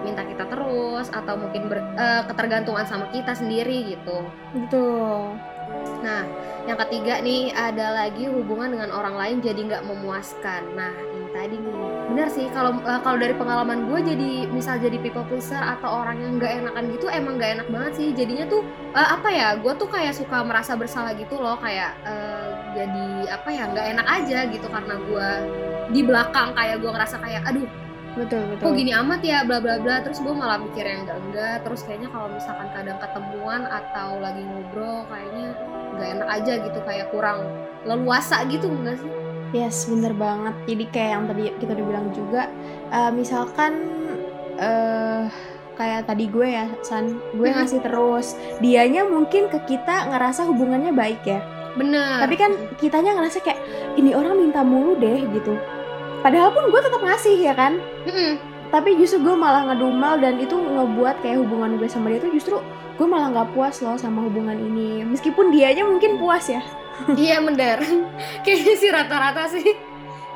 minta 0.00 0.20
kita 0.20 0.44
terus 0.44 1.08
atau 1.08 1.34
mungkin 1.36 1.62
ber- 1.66 1.88
eh, 1.94 2.22
ketergantungan 2.26 2.84
sama 2.84 3.08
kita 3.08 3.32
sendiri 3.32 3.96
gitu. 3.96 4.20
Betul 4.52 5.40
Nah, 6.02 6.26
yang 6.66 6.78
ketiga 6.86 7.22
nih 7.22 7.54
ada 7.54 7.94
lagi 7.94 8.26
hubungan 8.26 8.74
dengan 8.74 8.90
orang 8.90 9.14
lain 9.14 9.36
jadi 9.38 9.60
nggak 9.62 9.86
memuaskan. 9.86 10.74
Nah, 10.74 10.90
ini 11.14 11.26
tadi 11.30 11.56
nih, 11.58 11.74
bener 12.10 12.28
sih 12.28 12.46
kalau 12.50 12.74
eh, 12.82 13.00
kalau 13.06 13.18
dari 13.22 13.34
pengalaman 13.38 13.86
gue 13.86 13.98
jadi 14.02 14.30
misal 14.50 14.82
jadi 14.82 14.98
people 14.98 15.22
pleaser 15.30 15.62
atau 15.62 16.02
orang 16.02 16.18
yang 16.18 16.32
nggak 16.42 16.52
enakan 16.62 16.84
gitu 16.90 17.06
emang 17.06 17.38
nggak 17.38 17.62
enak 17.62 17.68
banget 17.70 17.92
sih. 17.96 18.08
Jadinya 18.12 18.44
tuh 18.50 18.66
eh, 18.98 19.08
apa 19.14 19.28
ya? 19.30 19.48
Gue 19.62 19.72
tuh 19.78 19.86
kayak 19.86 20.18
suka 20.18 20.42
merasa 20.42 20.74
bersalah 20.74 21.14
gitu 21.14 21.38
loh, 21.38 21.54
kayak 21.62 21.94
eh, 22.02 22.46
jadi 22.74 23.08
apa 23.30 23.48
ya 23.54 23.62
nggak 23.70 23.86
enak 23.96 24.06
aja 24.10 24.38
gitu 24.50 24.66
karena 24.66 24.94
gue 24.98 25.28
di 25.92 26.00
belakang 26.02 26.50
kayak 26.56 26.80
gue 26.82 26.90
ngerasa 26.90 27.16
kayak 27.20 27.42
aduh 27.46 27.68
betul 28.12 28.42
betul 28.52 28.64
kok 28.68 28.74
gini 28.76 28.92
amat 28.92 29.20
ya 29.24 29.38
bla 29.48 29.56
bla 29.56 29.80
bla 29.80 30.04
terus 30.04 30.20
gue 30.20 30.34
malah 30.36 30.60
mikir 30.60 30.84
yang 30.84 31.08
enggak 31.08 31.18
enggak 31.24 31.56
terus 31.64 31.80
kayaknya 31.88 32.08
kalau 32.12 32.28
misalkan 32.28 32.68
kadang 32.76 32.98
ketemuan 33.00 33.62
atau 33.64 34.20
lagi 34.20 34.42
ngobrol 34.44 35.08
kayaknya 35.08 35.46
nggak 35.96 36.08
enak 36.20 36.28
aja 36.28 36.52
gitu 36.60 36.78
kayak 36.84 37.06
kurang 37.08 37.38
leluasa 37.88 38.44
gitu 38.48 38.68
enggak 38.68 39.00
sih 39.00 39.12
Yes, 39.52 39.84
bener 39.84 40.16
banget. 40.16 40.56
Jadi 40.64 40.84
kayak 40.88 41.10
yang 41.12 41.24
tadi 41.28 41.44
kita 41.60 41.76
udah 41.76 41.84
bilang 41.84 42.08
juga, 42.16 42.48
eh, 42.88 43.12
misalkan 43.12 43.84
eh 44.56 45.28
kayak 45.76 46.08
tadi 46.08 46.24
gue 46.24 46.48
ya, 46.48 46.72
San, 46.80 47.20
gue 47.36 47.48
Hmm. 47.52 47.60
ngasih 47.60 47.84
terus. 47.84 48.32
Dianya 48.60 49.04
mungkin 49.04 49.52
ke 49.52 49.60
kita 49.66 50.08
ngerasa 50.08 50.48
hubungannya 50.48 50.96
baik 50.96 51.20
ya. 51.24 51.44
bener 51.72 52.20
Tapi 52.20 52.34
kan 52.36 52.52
kitanya 52.76 53.12
ngerasa 53.12 53.40
kayak 53.40 53.60
ini 53.96 54.12
orang 54.12 54.40
minta 54.40 54.60
mulu 54.60 54.96
deh 54.96 55.20
gitu. 55.20 55.52
Padahal 56.22 56.54
pun 56.54 56.70
gue 56.70 56.80
tetap 56.80 57.02
ngasih 57.02 57.36
ya 57.42 57.54
kan. 57.54 57.82
Mm-mm. 58.06 58.38
Tapi 58.72 58.96
justru 58.96 59.20
gue 59.20 59.36
malah 59.36 59.68
ngedumel 59.68 60.22
dan 60.22 60.40
itu 60.40 60.56
ngebuat 60.56 61.20
kayak 61.20 61.44
hubungan 61.44 61.76
gue 61.76 61.90
sama 61.90 62.08
dia 62.08 62.22
tuh 62.24 62.32
justru 62.32 62.56
gue 62.96 63.06
malah 63.06 63.28
nggak 63.34 63.48
puas 63.52 63.82
loh 63.84 63.98
sama 64.00 64.24
hubungan 64.24 64.56
ini. 64.56 65.04
Meskipun 65.04 65.52
dianya 65.52 65.84
mungkin 65.84 66.16
puas 66.16 66.48
ya. 66.48 66.62
iya 67.20 67.40
bener 67.42 67.82
kayaknya 68.44 68.74
sih 68.78 68.90
rata-rata 68.92 69.44
sih 69.50 69.66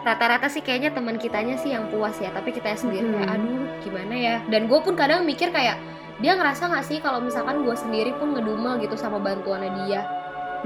rata-rata 0.06 0.46
sih 0.46 0.62
kayaknya 0.62 0.94
teman 0.94 1.18
kitanya 1.18 1.58
sih 1.58 1.74
yang 1.74 1.90
puas 1.90 2.14
ya 2.22 2.30
tapi 2.30 2.54
kita 2.54 2.78
sendiri 2.78 3.10
kayak 3.10 3.26
Mm-mm. 3.26 3.34
aduh 3.34 3.64
gimana 3.82 4.14
ya 4.14 4.36
dan 4.46 4.70
gue 4.70 4.78
pun 4.78 4.94
kadang 4.94 5.26
mikir 5.26 5.50
kayak 5.50 5.78
dia 6.22 6.32
ngerasa 6.32 6.72
nggak 6.72 6.86
sih 6.86 6.98
kalau 7.02 7.20
misalkan 7.20 7.60
gue 7.66 7.76
sendiri 7.76 8.14
pun 8.16 8.32
ngedumel 8.32 8.80
gitu 8.80 8.96
sama 8.96 9.20
bantuannya 9.20 9.70
dia 9.84 10.06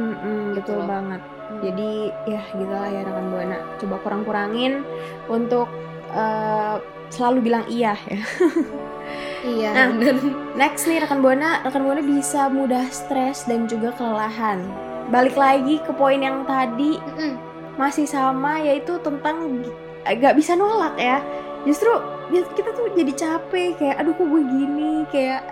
Mm-mm, 0.00 0.40
Gitu 0.52 0.64
betul 0.66 0.78
loh. 0.78 0.88
banget. 0.88 1.20
Jadi 1.60 1.90
ya 2.24 2.40
gitu 2.48 2.70
lah 2.70 2.88
ya 2.88 3.00
rekan 3.02 3.26
buana. 3.28 3.58
Coba 3.76 3.96
kurang-kurangin 4.00 4.72
untuk 5.26 5.66
eh, 6.10 6.76
selalu 7.08 7.38
bilang 7.42 7.64
iya 7.66 7.94
ya. 8.06 8.20
iya 9.46 9.70
Nah. 9.72 9.88
Next 10.54 10.84
nih 10.84 11.00
rekan 11.00 11.20
buana, 11.20 11.60
rekan 11.60 11.82
buana 11.82 12.00
bisa 12.00 12.46
mudah 12.48 12.86
stres 12.88 13.44
dan 13.44 13.64
juga 13.64 13.90
kelelahan. 13.92 14.62
Balik 15.08 15.34
lagi 15.34 15.78
ke 15.78 15.90
poin 15.90 16.18
yang 16.18 16.44
tadi 16.44 16.96
Mm-mm. 16.98 17.34
masih 17.76 18.04
sama 18.04 18.58
yaitu 18.58 18.96
tentang 19.00 19.58
gi- 19.58 19.74
gak 20.16 20.34
bisa 20.34 20.54
nolak 20.54 20.94
ya. 20.94 21.18
Justru 21.60 21.90
ya 22.30 22.40
kita 22.48 22.70
tuh 22.70 22.88
jadi 22.94 23.12
capek 23.12 23.76
kayak 23.76 23.96
aduh 23.98 24.14
kok 24.14 24.24
gue 24.24 24.42
gini 24.44 25.02
kayak 25.08 25.42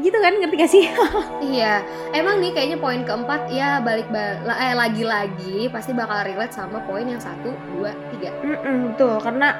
gitu 0.00 0.16
kan 0.16 0.32
ngerti 0.40 0.56
gak 0.56 0.72
sih? 0.72 0.84
Iya, 1.52 1.84
emang 2.16 2.40
nih 2.40 2.54
kayaknya 2.56 2.78
poin 2.80 3.02
keempat 3.04 3.50
ya 3.52 3.82
balik 3.82 4.08
ba- 4.08 4.40
la- 4.46 4.56
eh 4.56 4.72
lagi-lagi 4.72 5.68
pasti 5.68 5.92
bakal 5.92 6.24
relate 6.24 6.54
sama 6.54 6.80
poin 6.88 7.04
yang 7.04 7.20
satu, 7.20 7.52
dua, 7.76 7.92
tiga. 8.14 8.32
Mm-mm, 8.40 8.94
betul 8.94 9.20
karena 9.20 9.58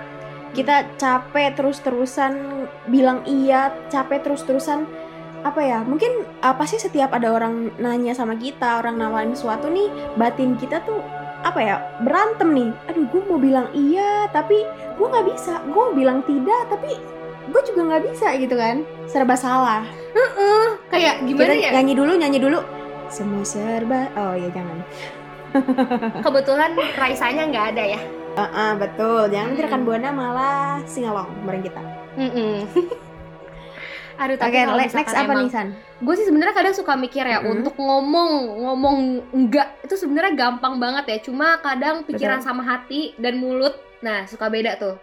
kita 0.53 0.89
capek 0.97 1.57
terus-terusan 1.57 2.33
bilang 2.89 3.25
iya, 3.29 3.73
capek 3.89 4.25
terus-terusan 4.25 4.85
apa 5.43 5.61
ya? 5.61 5.83
Mungkin 5.83 6.23
apa 6.41 6.65
sih 6.65 6.79
setiap 6.79 7.13
ada 7.13 7.33
orang 7.35 7.75
nanya 7.77 8.15
sama 8.15 8.39
kita, 8.39 8.79
orang 8.81 8.97
nawarin 8.97 9.35
sesuatu 9.37 9.69
nih, 9.69 9.91
batin 10.17 10.55
kita 10.57 10.81
tuh 10.87 11.03
apa 11.43 11.59
ya 11.59 11.77
berantem 12.01 12.55
nih. 12.55 12.71
Aduh, 12.89 13.05
gue 13.11 13.21
mau 13.27 13.41
bilang 13.41 13.67
iya, 13.75 14.31
tapi 14.31 14.63
gue 14.97 15.07
nggak 15.09 15.27
bisa. 15.35 15.61
Gue 15.73 15.93
bilang 15.93 16.23
tidak, 16.25 16.71
tapi 16.71 17.01
gue 17.51 17.63
juga 17.67 17.81
nggak 17.91 18.05
bisa 18.13 18.27
gitu 18.39 18.55
kan? 18.55 18.87
Serba 19.11 19.35
salah. 19.35 19.83
Kayak 20.89 21.15
gimana 21.23 21.51
Kita 21.51 21.55
ya? 21.59 21.71
nyanyi 21.73 21.95
dulu, 21.95 22.13
nyanyi 22.15 22.39
dulu. 22.39 22.59
Semua 23.09 23.43
serba. 23.43 24.09
Oh 24.15 24.33
ya 24.33 24.49
jangan. 24.49 24.79
Kebetulan 26.25 26.71
Raisanya 26.95 27.45
nggak 27.47 27.67
ada 27.73 27.85
ya. 27.89 28.01
Ah 28.35 28.73
betul. 28.75 29.29
Jangan 29.29 29.47
nanti 29.51 29.61
Mm. 29.61 29.67
rekan 29.67 29.83
buana 29.83 30.09
malah 30.09 30.81
singalong 30.85 31.29
bareng 31.43 31.61
kita. 31.63 31.83
Aduh, 34.15 34.37
Oke, 34.37 34.45
tapi 34.45 34.55
kalau 34.55 34.77
le- 34.77 34.87
next 34.87 35.11
apa 35.11 35.25
emang- 35.25 35.41
nih 35.41 35.51
San? 35.51 35.69
Gue 35.99 36.15
sih 36.15 36.23
sebenarnya 36.23 36.55
kadang 36.55 36.73
suka 36.73 36.95
mikir 36.95 37.25
ya 37.25 37.41
Mm-mm. 37.41 37.59
untuk 37.59 37.75
ngomong 37.75 38.31
ngomong 38.61 38.97
enggak 39.33 39.83
itu 39.83 39.95
sebenarnya 39.97 40.37
gampang 40.37 40.79
banget 40.79 41.05
ya. 41.07 41.19
Cuma 41.23 41.59
kadang 41.59 42.05
pikiran 42.05 42.39
Betul. 42.39 42.47
sama 42.47 42.63
hati 42.63 43.17
dan 43.17 43.37
mulut, 43.37 43.73
nah 43.99 44.23
suka 44.25 44.47
beda 44.47 44.77
tuh. 44.77 44.95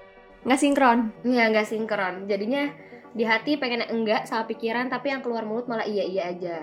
Nggak 0.42 0.56
sinkron. 0.58 1.00
Iya 1.22 1.52
nggak 1.52 1.68
sinkron. 1.68 2.16
Jadinya 2.26 2.70
di 3.14 3.24
hati 3.26 3.58
pengen 3.58 3.86
enggak 3.90 4.30
sama 4.30 4.46
pikiran, 4.46 4.88
tapi 4.90 5.10
yang 5.10 5.22
keluar 5.26 5.46
mulut 5.46 5.66
malah 5.66 5.86
iya 5.86 6.06
iya 6.06 6.24
aja. 6.30 6.58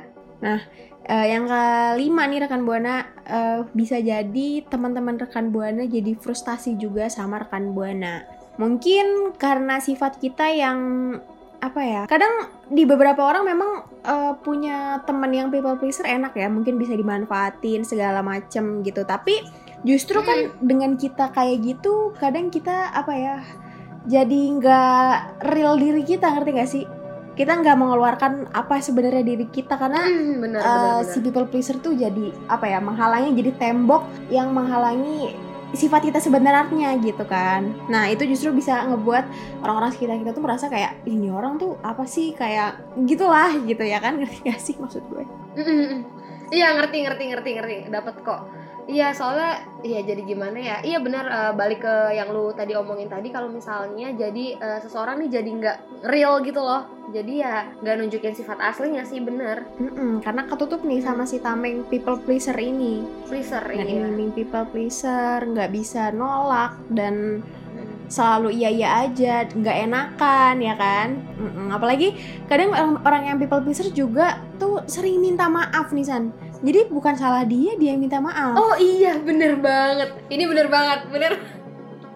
Eh, 1.06 1.26
yang 1.30 1.46
kelima 1.46 2.26
nih 2.26 2.42
rekan 2.44 2.66
buana 2.66 3.06
eh, 3.22 3.62
bisa 3.70 4.02
jadi 4.02 4.66
teman-teman 4.66 5.22
rekan 5.22 5.54
buana 5.54 5.86
jadi 5.86 6.18
frustasi 6.18 6.74
juga 6.76 7.06
sama 7.06 7.46
rekan 7.46 7.70
buana. 7.72 8.26
Mungkin 8.58 9.38
karena 9.38 9.78
sifat 9.78 10.18
kita 10.18 10.50
yang 10.50 10.78
apa 11.62 11.80
ya? 11.80 12.02
Kadang 12.10 12.50
di 12.68 12.82
beberapa 12.82 13.22
orang 13.22 13.46
memang 13.46 13.70
eh, 14.02 14.34
punya 14.42 15.00
teman 15.06 15.30
yang 15.30 15.48
people 15.54 15.78
pleaser 15.78 16.04
enak 16.04 16.34
ya, 16.34 16.50
mungkin 16.50 16.74
bisa 16.74 16.98
dimanfaatin 16.98 17.86
segala 17.86 18.20
macem 18.20 18.82
gitu. 18.82 19.06
Tapi 19.06 19.46
justru 19.86 20.18
kan 20.26 20.58
dengan 20.58 20.98
kita 20.98 21.30
kayak 21.30 21.62
gitu, 21.62 22.12
kadang 22.18 22.50
kita 22.50 22.90
apa 22.92 23.12
ya? 23.14 23.36
Jadi 24.06 24.40
nggak 24.54 25.10
real 25.44 25.74
diri 25.76 26.02
kita 26.02 26.30
ngerti 26.30 26.50
gak 26.52 26.70
sih? 26.70 26.84
Kita 27.34 27.52
nggak 27.52 27.76
mengeluarkan 27.76 28.32
apa 28.48 28.80
sebenarnya 28.80 29.20
diri 29.20 29.44
kita 29.46 29.76
karena 29.76 30.00
Hmm, 30.00 30.40
bener, 30.40 30.56
eh, 30.56 30.64
bener, 30.64 31.04
si 31.04 31.18
bener. 31.18 31.24
people 31.26 31.44
pleaser 31.44 31.76
tuh 31.76 31.92
jadi 31.92 32.32
apa 32.46 32.64
ya 32.64 32.80
menghalangi 32.80 33.34
jadi 33.34 33.52
tembok 33.60 34.02
yang 34.28 34.50
menghalangi 34.50 35.36
sifat 35.68 36.08
kita 36.08 36.16
sebenarnya 36.16 36.96
gitu 36.96 37.26
kan 37.26 37.74
nah 37.84 38.08
itu 38.08 38.24
justru 38.24 38.54
bisa 38.54 38.86
ngebuat 38.86 39.28
orang-orang 39.60 39.92
sekitar 39.92 40.16
kita 40.16 40.32
tuh 40.32 40.40
merasa 40.40 40.72
kayak 40.72 41.04
ini 41.04 41.28
orang 41.28 41.60
tuh 41.60 41.76
apa 41.82 42.06
sih 42.06 42.32
kayak 42.32 42.80
gitulah 43.04 43.52
gitu 43.60 43.84
ya 43.84 44.00
kan 44.00 44.16
ngerti 44.22 44.46
gak 44.46 44.56
sih 44.56 44.78
maksud 44.80 45.04
gue 45.04 45.26
Mm-mm. 45.52 46.06
Iya 46.48 46.72
ngerti 46.72 47.02
ngerti 47.02 47.22
ngerti 47.26 47.50
ngerti 47.52 47.74
dapat 47.90 48.22
kok. 48.22 48.46
Iya 48.86 49.10
soalnya 49.10 49.66
iya 49.82 49.98
jadi 50.00 50.22
gimana 50.22 50.54
ya? 50.54 50.76
Iya 50.78 51.02
benar 51.02 51.24
eh, 51.26 51.52
balik 51.58 51.82
ke 51.82 51.94
yang 52.14 52.30
lu 52.30 52.54
tadi 52.54 52.70
omongin 52.72 53.10
tadi 53.10 53.34
kalau 53.34 53.50
misalnya 53.50 54.14
jadi 54.14 54.54
eh, 54.54 54.78
seseorang 54.78 55.18
nih 55.26 55.30
jadi 55.42 55.50
nggak 55.58 55.76
real 56.06 56.38
gitu 56.40 56.62
loh. 56.62 56.86
Jadi 57.10 57.42
ya 57.42 57.66
nggak 57.82 57.94
nunjukin 57.98 58.34
sifat 58.34 58.58
aslinya 58.62 59.02
sih 59.02 59.18
bener. 59.18 59.66
Mm-mm, 59.78 60.22
karena 60.22 60.46
ketutup 60.46 60.86
nih 60.86 61.02
sama 61.02 61.26
si 61.26 61.38
tameng 61.38 61.82
people 61.86 62.18
pleaser 62.18 62.54
ini 62.54 63.02
Pleaser 63.26 63.62
nggak 63.62 63.86
ini. 63.86 63.98
ya. 63.98 64.06
iming 64.06 64.30
people 64.30 64.66
pleaser 64.70 65.42
nggak 65.42 65.70
bisa 65.74 66.14
nolak 66.14 66.78
dan 66.90 67.42
selalu 68.06 68.54
iya 68.54 68.70
iya 68.70 68.88
aja 69.02 69.50
nggak 69.50 69.76
enakan 69.82 70.54
ya 70.62 70.74
kan 70.78 71.18
Mm-mm. 71.42 71.74
apalagi 71.74 72.14
kadang 72.46 72.70
orang, 72.70 73.02
orang 73.02 73.22
yang 73.26 73.36
people 73.36 73.58
pleaser 73.58 73.90
juga 73.90 74.38
tuh 74.62 74.78
sering 74.86 75.18
minta 75.18 75.50
maaf 75.50 75.90
nih 75.90 76.06
san 76.06 76.30
jadi 76.58 76.88
bukan 76.88 77.14
salah 77.14 77.42
dia 77.42 77.76
dia 77.76 77.92
yang 77.92 78.00
minta 78.00 78.16
maaf 78.16 78.56
Oh 78.56 78.74
iya 78.76 79.16
bener 79.18 79.56
banget. 79.56 80.10
Ini 80.28 80.44
bener 80.46 80.66
banget 80.66 81.00
bener. 81.08 81.32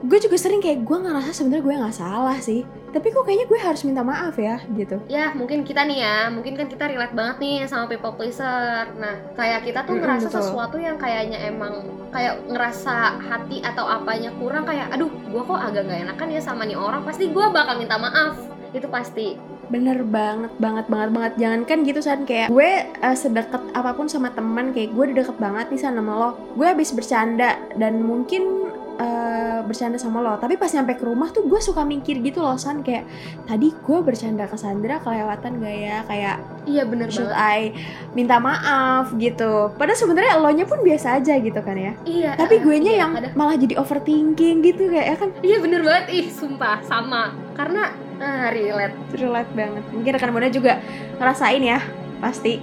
gue 0.00 0.16
juga 0.16 0.32
sering 0.34 0.64
kayak 0.64 0.80
gue 0.80 0.96
ngerasa 0.96 1.28
sebenarnya 1.30 1.60
gue 1.60 1.74
nggak 1.76 1.92
salah 1.92 2.40
sih 2.40 2.64
tapi 2.90 3.12
kok 3.12 3.22
kayaknya 3.22 3.46
gue 3.46 3.60
harus 3.60 3.84
minta 3.84 4.00
maaf 4.00 4.32
ya 4.34 4.56
gitu 4.72 4.96
Ya 5.06 5.30
mungkin 5.36 5.62
kita 5.62 5.84
nih 5.84 6.00
ya, 6.00 6.26
mungkin 6.26 6.56
kan 6.56 6.66
kita 6.66 6.88
relate 6.88 7.12
banget 7.12 7.36
nih 7.38 7.56
sama 7.68 7.86
people 7.86 8.10
pleaser. 8.10 8.90
Nah 8.98 9.14
kayak 9.36 9.62
kita 9.62 9.84
tuh 9.84 9.94
ngerasa 9.94 10.26
betul. 10.26 10.40
sesuatu 10.42 10.76
yang 10.80 10.96
kayaknya 10.96 11.38
emang 11.46 11.86
kayak 12.10 12.42
ngerasa 12.50 13.20
hati 13.22 13.62
atau 13.62 13.86
apanya 13.86 14.34
kurang 14.40 14.66
kayak, 14.66 14.90
aduh, 14.90 15.06
gua 15.30 15.46
kok 15.46 15.60
agak 15.70 15.86
gak 15.86 16.00
enakan 16.02 16.28
ya 16.34 16.40
sama 16.42 16.66
nih 16.66 16.74
orang. 16.74 17.06
Pasti 17.06 17.30
gua 17.30 17.54
bakal 17.54 17.78
minta 17.78 17.94
maaf. 17.94 18.34
Itu 18.74 18.90
pasti. 18.90 19.38
Bener 19.70 20.02
banget, 20.02 20.50
banget, 20.58 20.86
banget, 20.90 21.10
banget. 21.10 21.32
Jangan 21.38 21.60
kan 21.62 21.78
gitu 21.82 22.00
San 22.02 22.26
kayak 22.26 22.50
gue 22.50 22.70
uh, 22.98 23.14
sedekat 23.14 23.62
apa 23.70 23.94
pun 23.94 24.10
sama 24.10 24.34
teman 24.34 24.74
kayak 24.74 24.90
gue 24.90 25.04
udah 25.08 25.16
deket 25.16 25.36
banget 25.38 25.66
nih 25.70 25.80
sama 25.80 26.02
lo. 26.10 26.30
Gue 26.58 26.66
habis 26.66 26.90
bercanda 26.90 27.54
dan 27.78 28.02
mungkin 28.02 28.66
uh, 28.98 29.62
bercanda 29.62 29.94
sama 29.94 30.18
lo. 30.18 30.34
Tapi 30.36 30.58
pas 30.58 30.66
nyampe 30.68 30.98
ke 30.98 31.06
rumah 31.06 31.30
tuh 31.30 31.46
gue 31.46 31.60
suka 31.62 31.86
mikir 31.86 32.18
gitu 32.18 32.42
loh 32.42 32.58
San 32.58 32.82
kayak 32.82 33.06
tadi 33.46 33.70
gue 33.70 33.98
bercanda 34.02 34.50
ke 34.50 34.58
Sandra 34.58 34.98
kelewatan 34.98 35.62
gak 35.62 35.76
ya 35.76 35.96
kayak 36.04 36.36
iya 36.66 36.82
bener 36.82 37.06
should 37.08 37.30
banget 37.30 37.70
I 37.70 37.78
minta 38.12 38.42
maaf 38.42 39.14
gitu. 39.14 39.70
Padahal 39.78 39.96
sebenarnya 39.96 40.34
lo 40.36 40.50
nya 40.50 40.66
pun 40.66 40.82
biasa 40.82 41.22
aja 41.22 41.38
gitu 41.38 41.62
kan 41.62 41.78
ya. 41.78 41.92
iya 42.02 42.34
Tapi 42.34 42.58
eh, 42.58 42.60
gue 42.60 42.74
nya 42.82 42.90
iya, 42.90 43.00
yang 43.06 43.14
kadang- 43.14 43.38
malah 43.38 43.54
jadi 43.54 43.78
overthinking 43.78 44.66
gitu 44.66 44.90
kayak 44.90 45.06
ya 45.06 45.16
kan 45.16 45.30
iya 45.46 45.56
bener 45.62 45.80
banget 45.80 46.06
ih 46.10 46.26
sumpah 46.26 46.82
sama 46.82 47.30
karena 47.54 48.09
ah, 48.20 48.48
relate 48.48 48.96
relate 49.12 49.52
banget. 49.52 49.84
Mungkin 49.90 50.10
rekan 50.12 50.30
Buana 50.30 50.48
juga 50.48 50.78
ngerasain 51.16 51.62
ya 51.62 51.80
pasti. 52.18 52.60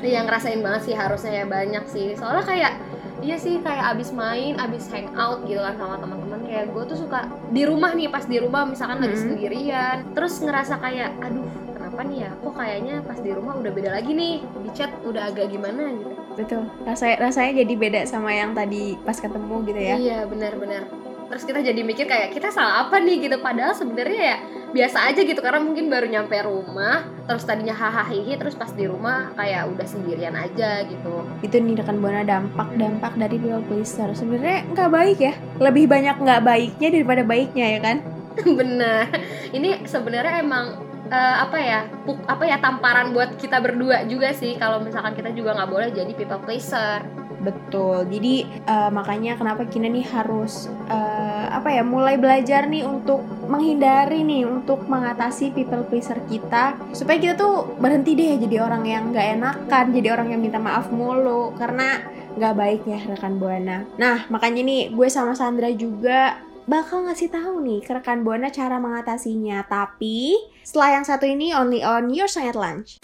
Iya 0.00 0.22
ngerasain 0.22 0.60
banget 0.60 0.82
sih 0.82 0.94
harusnya 0.94 1.32
ya 1.34 1.46
banyak 1.46 1.84
sih 1.86 2.12
soalnya 2.14 2.40
kayak 2.42 2.72
iya 3.20 3.36
sih 3.36 3.60
kayak 3.60 3.92
abis 3.92 4.12
main 4.12 4.56
abis 4.56 4.88
hangout 4.88 5.44
gitu 5.44 5.60
kan 5.60 5.76
sama 5.76 5.96
teman-teman 5.96 6.40
kayak 6.42 6.72
gue 6.72 6.84
tuh 6.86 6.98
suka 6.98 7.28
di 7.50 7.68
rumah 7.68 7.92
nih 7.92 8.08
pas 8.08 8.24
di 8.24 8.40
rumah 8.40 8.64
misalkan 8.64 8.96
lagi 8.98 9.12
Mhm. 9.12 9.24
sendirian 9.26 9.96
terus 10.12 10.40
ngerasa 10.40 10.80
kayak 10.80 11.12
aduh 11.20 11.44
kenapa 11.70 12.00
nih 12.02 12.18
ya 12.18 12.30
kok 12.34 12.54
kayaknya 12.54 12.94
pas 13.04 13.18
di 13.18 13.30
rumah 13.30 13.54
udah 13.54 13.68
beda 13.70 13.90
lagi 13.92 14.12
nih 14.14 14.34
di 14.40 14.70
chat 14.72 14.88
udah 15.04 15.22
agak 15.26 15.52
gimana 15.52 15.92
gitu 15.92 16.12
Betul. 16.30 16.62
Rasanya 16.80 17.16
rasanya 17.20 17.52
jadi 17.60 17.74
beda 17.76 18.00
sama 18.06 18.32
yang 18.32 18.56
tadi 18.56 18.96
pas 18.96 19.18
ketemu 19.18 19.54
gitu 19.66 19.80
ya. 19.82 19.94
iya 19.98 20.18
benar-benar 20.24 20.82
terus 21.30 21.46
kita 21.46 21.62
jadi 21.62 21.80
mikir 21.86 22.10
kayak 22.10 22.34
kita 22.34 22.50
salah 22.50 22.90
apa 22.90 22.98
nih 22.98 23.30
gitu 23.30 23.38
padahal 23.38 23.70
sebenarnya 23.70 24.34
ya 24.34 24.36
biasa 24.74 25.14
aja 25.14 25.22
gitu 25.22 25.38
karena 25.38 25.62
mungkin 25.62 25.86
baru 25.86 26.10
nyampe 26.10 26.34
rumah 26.42 27.06
terus 27.30 27.46
tadinya 27.46 27.70
hahaha 27.70 28.10
hihi 28.10 28.34
terus 28.34 28.58
pas 28.58 28.70
di 28.74 28.90
rumah 28.90 29.30
kayak 29.38 29.70
udah 29.70 29.86
sendirian 29.86 30.34
aja 30.34 30.82
gitu 30.90 31.22
Itu 31.46 31.62
nih 31.62 31.78
rekan 31.78 32.02
buana 32.02 32.26
dampak 32.26 32.74
dampak 32.74 33.14
dari 33.14 33.38
people 33.38 33.62
pleaser. 33.66 34.10
Sebenarnya 34.14 34.66
nggak 34.74 34.90
baik 34.90 35.18
ya. 35.18 35.34
Lebih 35.58 35.90
banyak 35.90 36.16
nggak 36.22 36.42
baiknya 36.42 36.88
daripada 36.90 37.22
baiknya 37.26 37.66
ya 37.66 37.80
kan? 37.82 37.96
bener 38.58 39.10
ini 39.50 39.82
sebenarnya 39.86 40.42
emang 40.42 40.66
eh, 41.10 41.36
apa 41.42 41.58
ya 41.58 41.80
puk- 42.06 42.26
apa 42.26 42.44
ya 42.46 42.56
tamparan 42.62 43.10
buat 43.10 43.36
kita 43.36 43.58
berdua 43.58 44.06
juga 44.06 44.30
sih 44.30 44.54
kalau 44.56 44.80
misalkan 44.82 45.14
kita 45.18 45.34
juga 45.34 45.56
nggak 45.58 45.70
boleh 45.70 45.88
jadi 45.90 46.12
people 46.14 46.40
pleaser 46.42 47.02
Betul. 47.40 48.06
Jadi 48.12 48.44
eh, 48.46 48.90
makanya 48.92 49.36
kenapa 49.40 49.64
kita 49.64 49.88
nih 49.88 50.06
harus 50.12 50.68
eh, 50.88 51.46
apa 51.50 51.72
ya 51.72 51.82
mulai 51.82 52.20
belajar 52.20 52.68
nih 52.68 52.84
untuk 52.84 53.24
menghindari 53.48 54.22
nih 54.22 54.46
untuk 54.46 54.86
mengatasi 54.86 55.50
people 55.50 55.82
pleaser 55.88 56.20
kita 56.30 56.78
supaya 56.94 57.18
kita 57.18 57.34
tuh 57.34 57.74
berhenti 57.80 58.14
deh 58.14 58.38
jadi 58.38 58.62
orang 58.62 58.84
yang 58.86 59.10
nggak 59.10 59.28
enakan, 59.40 59.84
jadi 59.90 60.08
orang 60.14 60.28
yang 60.36 60.40
minta 60.40 60.62
maaf 60.62 60.92
mulu 60.92 61.50
karena 61.58 62.04
nggak 62.38 62.54
baik 62.54 62.82
ya 62.86 63.00
rekan 63.10 63.42
buana. 63.42 63.88
Nah 63.98 64.28
makanya 64.30 64.62
nih 64.62 64.94
gue 64.94 65.08
sama 65.10 65.34
Sandra 65.34 65.72
juga 65.74 66.38
bakal 66.70 67.10
ngasih 67.10 67.34
tahu 67.34 67.58
nih 67.66 67.80
ke 67.82 67.90
rekan 67.98 68.22
buana 68.22 68.52
cara 68.54 68.78
mengatasinya. 68.78 69.66
Tapi 69.66 70.38
setelah 70.62 71.00
yang 71.00 71.04
satu 71.08 71.26
ini 71.26 71.50
only 71.50 71.82
on 71.82 72.14
your 72.14 72.30
side 72.30 72.54
lunch. 72.54 73.02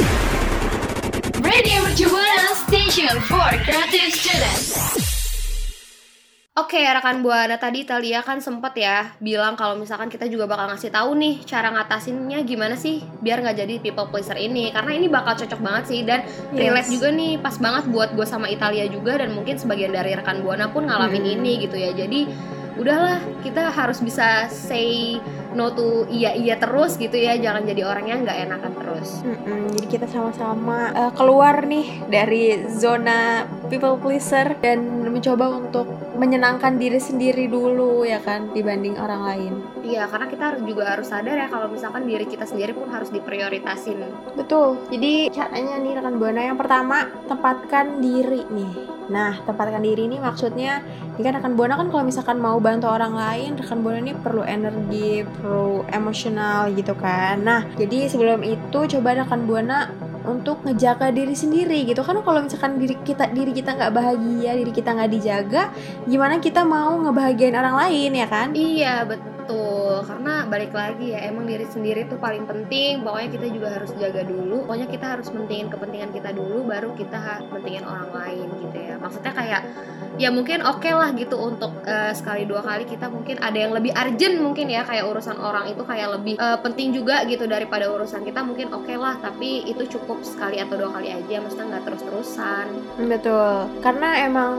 Radio 1.44 1.84
Mercubuana 1.84 2.56
Station 2.64 3.12
for 3.28 3.50
Creative 3.68 4.08
Students. 4.08 4.72
Oke 6.56 6.80
rekan 6.80 7.20
buana 7.20 7.60
tadi 7.60 7.84
Talia 7.84 8.24
kan 8.24 8.40
sempet 8.40 8.80
ya 8.80 9.12
bilang 9.20 9.60
kalau 9.60 9.76
misalkan 9.76 10.08
kita 10.08 10.24
juga 10.24 10.48
bakal 10.48 10.72
ngasih 10.72 10.88
tahu 10.88 11.12
nih 11.12 11.44
cara 11.44 11.68
ngatasinnya 11.68 12.40
gimana 12.48 12.80
sih 12.80 13.04
biar 13.20 13.44
nggak 13.44 13.60
jadi 13.60 13.74
people 13.84 14.08
pleaser 14.08 14.40
ini 14.40 14.72
karena 14.72 14.96
ini 14.96 15.12
bakal 15.12 15.36
cocok 15.36 15.60
banget 15.60 15.84
sih 15.84 16.00
dan 16.08 16.24
relate 16.56 16.88
juga 16.88 17.12
nih 17.12 17.36
pas 17.36 17.60
banget 17.60 17.84
buat 17.92 18.16
gue 18.16 18.24
sama 18.24 18.48
Italia 18.48 18.88
juga 18.88 19.20
dan 19.20 19.36
mungkin 19.36 19.60
sebagian 19.60 19.92
dari 19.92 20.16
rekan 20.16 20.40
buana 20.40 20.72
pun 20.72 20.88
ngalamin 20.88 21.28
Hmm. 21.28 21.34
ini 21.36 21.52
gitu 21.68 21.76
ya 21.76 21.92
jadi 21.92 22.24
udahlah 22.76 23.18
kita 23.40 23.72
harus 23.72 23.98
bisa 24.04 24.48
say 24.52 25.16
no 25.56 25.72
to 25.72 26.04
iya 26.12 26.36
iya 26.36 26.60
terus 26.60 27.00
gitu 27.00 27.16
ya 27.16 27.40
jangan 27.40 27.64
jadi 27.64 27.88
orang 27.88 28.06
yang 28.06 28.18
nggak 28.28 28.38
enakan 28.44 28.72
terus 28.76 29.24
Mm-mm, 29.24 29.72
jadi 29.80 29.86
kita 29.88 30.06
sama-sama 30.12 30.92
eh, 30.92 31.12
keluar 31.16 31.64
nih 31.64 32.04
dari 32.12 32.68
zona 32.68 33.48
people 33.72 33.96
pleaser 33.96 34.52
dan 34.60 35.08
mencoba 35.08 35.56
untuk 35.56 35.88
menyenangkan 36.16 36.76
diri 36.76 37.00
sendiri 37.00 37.48
dulu 37.48 38.04
ya 38.04 38.20
kan 38.24 38.48
dibanding 38.52 38.96
orang 38.96 39.20
lain. 39.24 39.52
iya 39.84 40.08
karena 40.08 40.26
kita 40.28 40.46
juga 40.64 40.96
harus 40.96 41.08
sadar 41.12 41.36
ya 41.36 41.48
kalau 41.48 41.68
misalkan 41.68 42.08
diri 42.08 42.24
kita 42.24 42.48
sendiri 42.48 42.72
pun 42.72 42.88
harus 42.88 43.12
diprioritasin 43.12 44.00
Betul. 44.36 44.76
Jadi 44.92 45.32
caranya 45.32 45.80
nih 45.80 45.92
rekan 45.96 46.16
buana 46.20 46.40
yang 46.52 46.58
pertama 46.60 47.08
tempatkan 47.26 47.98
diri 48.04 48.44
nih. 48.52 48.95
Nah, 49.06 49.38
tempatkan 49.46 49.82
diri 49.82 50.10
ini 50.10 50.18
maksudnya 50.18 50.82
ini 51.14 51.22
kan 51.22 51.38
rekan 51.38 51.54
buana 51.54 51.78
kan 51.78 51.88
kalau 51.88 52.02
misalkan 52.02 52.42
mau 52.42 52.58
bantu 52.58 52.90
orang 52.90 53.14
lain, 53.14 53.54
rekan 53.54 53.80
buana 53.80 54.02
ini 54.02 54.14
perlu 54.18 54.42
energi, 54.42 55.22
perlu 55.22 55.86
emosional 55.90 56.70
gitu 56.74 56.94
kan. 56.98 57.38
Nah, 57.42 57.60
jadi 57.78 58.10
sebelum 58.10 58.42
itu 58.42 58.78
coba 58.98 59.22
rekan 59.22 59.46
buana 59.46 59.94
untuk 60.26 60.66
ngejaga 60.66 61.14
diri 61.14 61.38
sendiri 61.38 61.86
gitu. 61.86 62.02
Kan 62.02 62.18
kalau 62.26 62.42
misalkan 62.42 62.82
diri 62.82 62.98
kita 63.06 63.30
diri 63.30 63.54
kita 63.54 63.78
nggak 63.78 63.92
bahagia 63.94 64.58
diri 64.58 64.72
kita 64.74 64.90
nggak 64.90 65.10
dijaga 65.14 65.70
gimana 66.10 66.42
kita 66.42 66.66
mau 66.66 66.98
ngebahagiain 66.98 67.54
orang 67.54 67.78
lain 67.86 68.10
ya 68.18 68.26
kan? 68.26 68.50
Iya 68.52 69.06
betul 69.06 69.35
karena 70.06 70.46
balik 70.46 70.72
lagi 70.72 71.12
ya 71.12 71.26
emang 71.26 71.44
diri 71.44 71.66
sendiri 71.66 72.06
tuh 72.06 72.16
paling 72.16 72.46
penting. 72.46 73.02
Pokoknya 73.02 73.30
kita 73.34 73.46
juga 73.50 73.68
harus 73.76 73.90
jaga 73.98 74.22
dulu. 74.22 74.64
Pokoknya 74.64 74.88
kita 74.88 75.06
harus 75.18 75.28
mentingin 75.34 75.68
kepentingan 75.68 76.10
kita 76.14 76.30
dulu 76.32 76.64
baru 76.64 76.94
kita 76.94 77.44
mentingin 77.50 77.84
orang 77.84 78.10
lain 78.14 78.48
gitu 78.62 78.76
ya. 78.78 78.94
Maksudnya 79.02 79.32
kayak 79.34 79.62
ya 80.16 80.32
mungkin 80.32 80.64
oke 80.64 80.88
lah 80.88 81.12
gitu 81.12 81.36
untuk 81.36 81.84
eh, 81.84 82.14
sekali 82.16 82.48
dua 82.48 82.64
kali 82.64 82.88
kita 82.88 83.12
mungkin 83.12 83.36
ada 83.42 83.58
yang 83.58 83.76
lebih 83.76 83.92
urgent 83.92 84.40
mungkin 84.40 84.72
ya 84.72 84.86
kayak 84.86 85.04
urusan 85.04 85.36
orang 85.36 85.68
itu 85.68 85.82
kayak 85.84 86.08
lebih 86.16 86.34
eh, 86.40 86.58
penting 86.62 86.94
juga 86.96 87.26
gitu 87.28 87.44
daripada 87.44 87.90
urusan 87.90 88.24
kita 88.24 88.40
mungkin 88.46 88.72
oke 88.72 88.94
lah. 88.96 89.18
Tapi 89.20 89.68
itu 89.68 89.84
cukup 89.98 90.22
sekali 90.22 90.62
atau 90.62 90.78
dua 90.78 90.94
kali 90.94 91.12
aja 91.12 91.42
maksudnya 91.42 91.76
nggak 91.76 91.84
terus 91.84 92.02
terusan 92.06 92.66
Betul, 92.96 93.68
karena 93.82 94.08
emang 94.24 94.54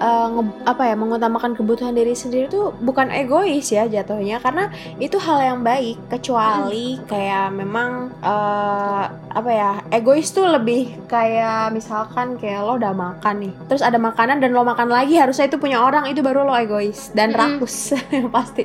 eh, 0.00 0.26
nge- 0.26 0.64
apa 0.64 0.82
ya 0.82 0.94
mengutamakan 0.96 1.52
kebutuhan 1.52 1.92
diri 1.92 2.12
sendiri 2.12 2.48
tuh 2.48 2.72
bukan 2.80 3.12
egois 3.12 3.68
ya 3.68 3.84
jatuhnya, 3.84 4.40
karena 4.40 4.72
itu 4.98 5.20
hal 5.20 5.38
yang 5.38 5.60
baik. 5.60 6.00
Kecuali 6.08 6.98
kayak 7.04 7.52
memang 7.52 8.10
eh, 8.18 9.04
apa 9.30 9.50
ya 9.52 9.70
egois 9.90 10.32
tuh 10.32 10.48
lebih 10.48 11.06
kayak 11.06 11.70
misalkan 11.70 12.34
kayak 12.34 12.64
lo 12.64 12.74
udah 12.74 12.90
makan 12.90 13.46
nih, 13.46 13.52
terus 13.68 13.80
ada 13.80 13.96
makanan 13.96 14.40
dan 14.40 14.50
lo 14.50 14.64
makan 14.64 14.88
lagi 14.88 15.14
harusnya 15.14 15.46
itu 15.46 15.56
punya 15.56 15.78
orang 15.78 16.08
itu 16.08 16.18
baru 16.20 16.42
lo 16.42 16.56
egois 16.56 17.12
dan 17.12 17.30
Mm-mm. 17.30 17.60
rakus 17.60 17.92
pasti. 18.34 18.64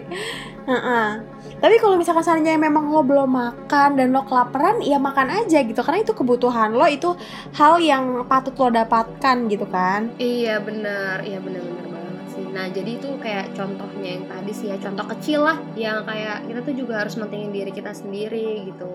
Heeh. 0.65 1.07
Tapi 1.55 1.75
kalau 1.77 1.95
misalkan 1.95 2.25
seandainya 2.25 2.57
memang 2.59 2.89
lo 2.89 3.05
belum 3.05 3.29
makan 3.29 3.95
dan 3.97 4.11
lo 4.11 4.25
kelaparan, 4.25 4.81
ya 4.81 4.97
makan 4.97 5.45
aja 5.45 5.61
gitu. 5.61 5.79
Karena 5.79 6.01
itu 6.01 6.13
kebutuhan 6.13 6.73
lo, 6.73 6.85
itu 6.89 7.13
hal 7.55 7.79
yang 7.79 8.25
patut 8.25 8.53
lo 8.57 8.73
dapatkan 8.73 9.45
gitu 9.49 9.65
kan. 9.69 10.09
Iya 10.17 10.59
benar, 10.61 11.21
iya 11.21 11.37
benar-benar 11.39 11.85
banget 11.89 12.25
sih. 12.33 12.45
Nah 12.49 12.65
jadi 12.69 12.91
itu 12.97 13.09
kayak 13.21 13.53
contohnya 13.55 14.09
yang 14.19 14.25
tadi 14.25 14.51
sih 14.51 14.67
ya, 14.73 14.77
contoh 14.81 15.05
kecil 15.15 15.45
lah 15.47 15.57
yang 15.77 16.03
kayak 16.03 16.49
kita 16.49 16.59
tuh 16.65 16.75
juga 16.75 16.93
harus 17.05 17.15
mentingin 17.15 17.53
diri 17.53 17.71
kita 17.71 17.93
sendiri 17.93 18.69
gitu. 18.69 18.89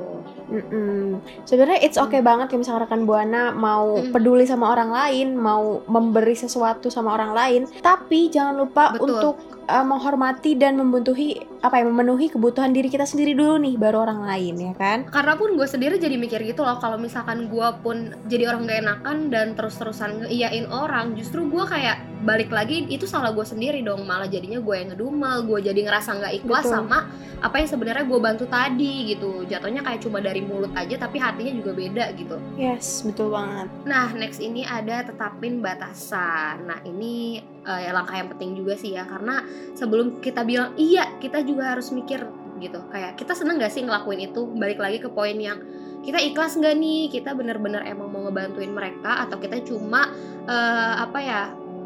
Mm-mm. 0.51 1.23
Sebenarnya 1.47 1.81
it's 1.81 1.97
okay 1.97 2.21
banget 2.21 2.51
ya 2.53 2.59
misalkan 2.59 2.85
rekan 2.85 3.03
buana 3.07 3.55
mau 3.55 4.03
Mm. 4.03 4.11
peduli 4.11 4.45
sama 4.45 4.75
orang 4.75 4.91
lain, 4.91 5.39
mau 5.39 5.81
memberi 5.87 6.35
sesuatu 6.35 6.91
sama 6.91 7.15
orang 7.15 7.33
lain, 7.33 7.63
tapi 7.81 8.29
jangan 8.29 8.59
lupa 8.59 8.95
Betul. 8.95 9.07
untuk 9.07 9.37
uh, 9.71 9.87
menghormati 9.87 10.59
dan 10.59 10.75
membentuhi 10.75 11.39
apa 11.63 11.79
ya 11.79 11.87
memenuhi 11.87 12.33
kebutuhan 12.33 12.75
diri 12.75 12.91
kita 12.91 13.07
sendiri 13.07 13.39
dulu 13.39 13.63
nih, 13.63 13.79
baru 13.79 14.03
orang 14.11 14.27
lain 14.27 14.55
ya 14.59 14.73
kan. 14.75 15.07
Karena 15.07 15.39
pun 15.39 15.55
gue 15.55 15.69
sendiri 15.69 16.03
jadi 16.03 16.19
mikir 16.19 16.43
gitu 16.43 16.67
loh, 16.67 16.83
kalau 16.83 16.99
misalkan 16.99 17.47
gue 17.47 17.69
pun 17.85 18.17
jadi 18.27 18.51
orang 18.51 18.67
gak 18.67 18.81
enakan 18.83 19.17
dan 19.31 19.47
terus-terusan 19.55 20.27
ngeiyain 20.27 20.67
orang, 20.73 21.15
justru 21.15 21.47
gue 21.47 21.65
kayak 21.69 22.03
balik 22.21 22.53
lagi 22.53 22.85
itu 22.91 23.09
salah 23.09 23.33
gue 23.33 23.45
sendiri 23.45 23.81
dong, 23.81 24.05
malah 24.05 24.29
jadinya 24.29 24.61
gue 24.61 24.75
yang 24.75 24.93
ngedumel, 24.93 25.47
gue 25.49 25.73
jadi 25.73 25.81
ngerasa 25.85 26.21
nggak 26.21 26.35
ikhlas 26.45 26.65
Betul. 26.69 26.75
sama 26.77 26.99
apa 27.41 27.57
yang 27.57 27.69
sebenarnya 27.73 28.05
gue 28.05 28.21
bantu 28.21 28.45
tadi 28.45 29.17
gitu. 29.17 29.49
Jatuhnya 29.49 29.81
kayak 29.81 30.01
cuma 30.05 30.21
dari 30.21 30.45
mulut 30.45 30.73
aja, 30.77 30.97
tapi 31.01 31.17
hatinya 31.17 31.53
juga 31.57 31.73
beda 31.73 32.05
gitu. 32.17 32.37
Yes, 32.61 33.01
betul 33.05 33.33
banget. 33.33 33.69
Nah, 33.89 34.13
next 34.13 34.41
ini 34.45 34.69
ada 34.69 35.05
tetapin 35.05 35.65
batasan. 35.65 36.69
Nah, 36.69 36.81
ini 36.85 37.41
eh, 37.65 37.81
ya 37.89 37.91
langkah 37.93 38.17
yang 38.17 38.29
penting 38.33 38.57
juga 38.57 38.75
sih 38.77 38.95
ya, 38.97 39.05
karena 39.05 39.45
sebelum 39.77 40.21
kita 40.21 40.45
bilang 40.45 40.77
iya, 40.81 41.17
kita 41.21 41.45
juga 41.45 41.77
harus 41.77 41.93
mikir 41.93 42.25
gitu. 42.61 42.81
Kayak 42.93 43.17
kita 43.17 43.33
seneng 43.33 43.57
gak 43.57 43.73
sih 43.73 43.83
ngelakuin 43.83 44.21
itu? 44.21 44.45
Balik 44.53 44.79
lagi 44.79 45.01
ke 45.01 45.09
poin 45.09 45.35
yang 45.35 45.59
kita 46.01 46.21
ikhlas 46.21 46.57
nggak 46.61 46.77
nih? 46.77 47.09
Kita 47.09 47.33
bener-bener 47.33 47.85
emang 47.89 48.13
mau 48.13 48.25
ngebantuin 48.29 48.73
mereka 48.73 49.25
atau 49.25 49.41
kita 49.41 49.65
cuma 49.65 50.13
eh, 50.45 50.95
apa 51.01 51.19
ya 51.21 51.41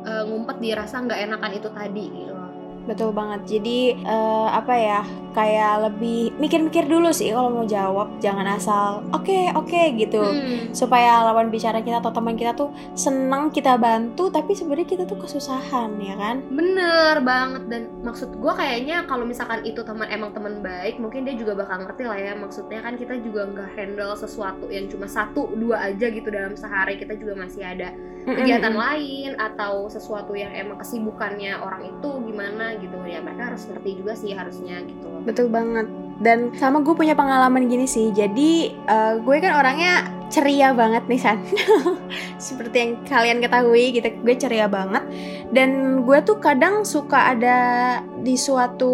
eh, 0.06 0.22
ngumpet 0.26 0.58
di 0.58 0.70
rasa 0.74 1.02
nggak 1.02 1.20
enakan 1.30 1.52
itu 1.54 1.68
tadi 1.70 2.04
gitu. 2.10 2.43
Betul 2.84 3.10
banget. 3.10 3.58
Jadi 3.58 3.98
eh, 3.98 4.48
apa 4.48 4.74
ya? 4.76 5.02
Kayak 5.34 5.90
lebih 5.90 6.30
mikir-mikir 6.38 6.86
dulu 6.86 7.10
sih 7.10 7.34
kalau 7.34 7.50
mau 7.50 7.66
jawab, 7.66 8.22
jangan 8.22 8.46
asal 8.54 9.02
oke 9.10 9.50
oke 9.58 9.82
gitu. 9.98 10.22
Hmm. 10.22 10.70
Supaya 10.70 11.26
lawan 11.26 11.50
bicara 11.50 11.82
kita 11.82 11.98
atau 11.98 12.14
teman 12.14 12.38
kita 12.38 12.54
tuh 12.54 12.70
seneng 12.94 13.50
kita 13.50 13.74
bantu, 13.74 14.30
tapi 14.30 14.54
sebenarnya 14.54 14.86
kita 14.86 15.02
tuh 15.10 15.18
kesusahan 15.18 15.98
ya 15.98 16.14
kan? 16.14 16.38
Bener 16.54 17.18
banget 17.26 17.66
dan 17.66 17.82
maksud 18.06 18.30
gue 18.38 18.52
kayaknya 18.54 19.02
kalau 19.10 19.26
misalkan 19.26 19.66
itu 19.66 19.82
teman 19.82 20.06
emang 20.06 20.30
teman 20.30 20.62
baik 20.62 21.02
mungkin 21.02 21.26
dia 21.26 21.34
juga 21.34 21.58
bakal 21.58 21.82
ngerti 21.82 22.04
lah 22.06 22.18
ya 22.18 22.32
maksudnya 22.38 22.78
kan 22.84 22.94
kita 22.94 23.18
juga 23.18 23.50
nggak 23.50 23.70
handle 23.74 24.14
sesuatu 24.14 24.70
yang 24.70 24.86
cuma 24.86 25.10
satu 25.10 25.50
dua 25.58 25.90
aja 25.90 26.06
gitu 26.12 26.30
dalam 26.30 26.54
sehari 26.54 27.00
kita 27.00 27.18
juga 27.18 27.34
masih 27.34 27.66
ada 27.66 27.90
kegiatan 28.24 28.74
lain 28.74 29.36
atau 29.36 29.86
sesuatu 29.92 30.32
yang 30.32 30.50
emang 30.56 30.80
kesibukannya 30.80 31.60
orang 31.60 31.92
itu 31.92 32.10
gimana 32.24 32.76
gitu 32.80 32.96
ya 33.04 33.20
mereka 33.20 33.52
harus 33.52 33.68
ngerti 33.68 33.90
juga 34.00 34.12
sih 34.16 34.32
harusnya 34.32 34.80
gitu. 34.84 35.08
Betul 35.28 35.52
banget. 35.52 35.86
Dan 36.20 36.54
sama 36.54 36.82
gue 36.82 36.94
punya 36.94 37.16
pengalaman 37.18 37.66
gini 37.66 37.86
sih. 37.88 38.14
Jadi 38.14 38.74
eh, 38.74 39.14
gue 39.18 39.36
kan 39.42 39.58
orangnya 39.58 40.24
ceria 40.34 40.74
banget 40.74 41.06
nih 41.06 41.20
San. 41.22 41.38
Seperti 42.46 42.76
yang 42.82 42.92
kalian 43.06 43.38
ketahui 43.38 43.94
gitu, 43.94 44.10
gue 44.22 44.34
ceria 44.34 44.66
banget. 44.66 45.06
Dan 45.54 46.02
gue 46.02 46.18
tuh 46.26 46.42
kadang 46.42 46.82
suka 46.82 47.36
ada 47.36 47.58
di 48.18 48.34
suatu 48.34 48.92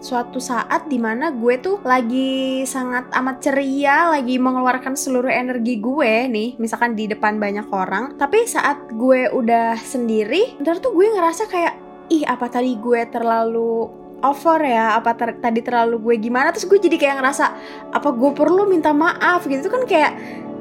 suatu 0.00 0.40
saat 0.40 0.88
di 0.88 0.96
mana 0.96 1.28
gue 1.36 1.60
tuh 1.60 1.84
lagi 1.84 2.64
sangat 2.64 3.12
amat 3.12 3.36
ceria, 3.44 4.08
lagi 4.08 4.40
mengeluarkan 4.40 4.96
seluruh 4.96 5.28
energi 5.28 5.76
gue 5.76 6.12
nih, 6.32 6.56
misalkan 6.56 6.96
di 6.96 7.04
depan 7.04 7.36
banyak 7.36 7.68
orang. 7.68 8.16
Tapi 8.16 8.48
saat 8.48 8.88
gue 8.96 9.28
udah 9.28 9.76
sendiri, 9.76 10.56
ntar 10.64 10.80
tuh 10.80 10.96
gue 10.96 11.06
ngerasa 11.12 11.44
kayak 11.52 11.74
ih 12.08 12.24
apa 12.24 12.46
tadi 12.48 12.78
gue 12.78 13.02
terlalu 13.10 14.05
over 14.24 14.60
ya 14.60 14.96
apa 14.96 15.12
ter- 15.12 15.38
tadi 15.38 15.60
terlalu 15.60 16.00
gue 16.00 16.14
gimana 16.28 16.48
terus 16.52 16.64
gue 16.64 16.80
jadi 16.80 16.96
kayak 16.96 17.16
ngerasa 17.20 17.44
apa 17.92 18.08
gue 18.12 18.30
perlu 18.32 18.64
minta 18.64 18.92
maaf 18.92 19.44
gitu 19.44 19.68
Itu 19.68 19.72
kan 19.72 19.84
kayak 19.84 20.12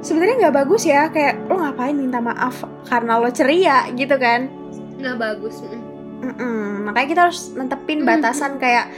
sebenarnya 0.04 0.36
nggak 0.48 0.56
bagus 0.56 0.84
ya 0.86 1.08
kayak 1.10 1.48
lo 1.48 1.58
ngapain 1.58 1.96
minta 1.96 2.20
maaf 2.20 2.62
karena 2.86 3.18
lo 3.18 3.30
ceria 3.32 3.88
gitu 3.96 4.16
kan 4.20 4.52
nggak 5.00 5.18
bagus 5.18 5.64
mm. 5.64 5.82
Mm-mm. 6.16 6.88
makanya 6.88 7.08
kita 7.08 7.22
harus 7.30 7.42
nentepin 7.56 8.04
Mm. 8.04 8.08
batasan 8.08 8.58
kayak 8.60 8.92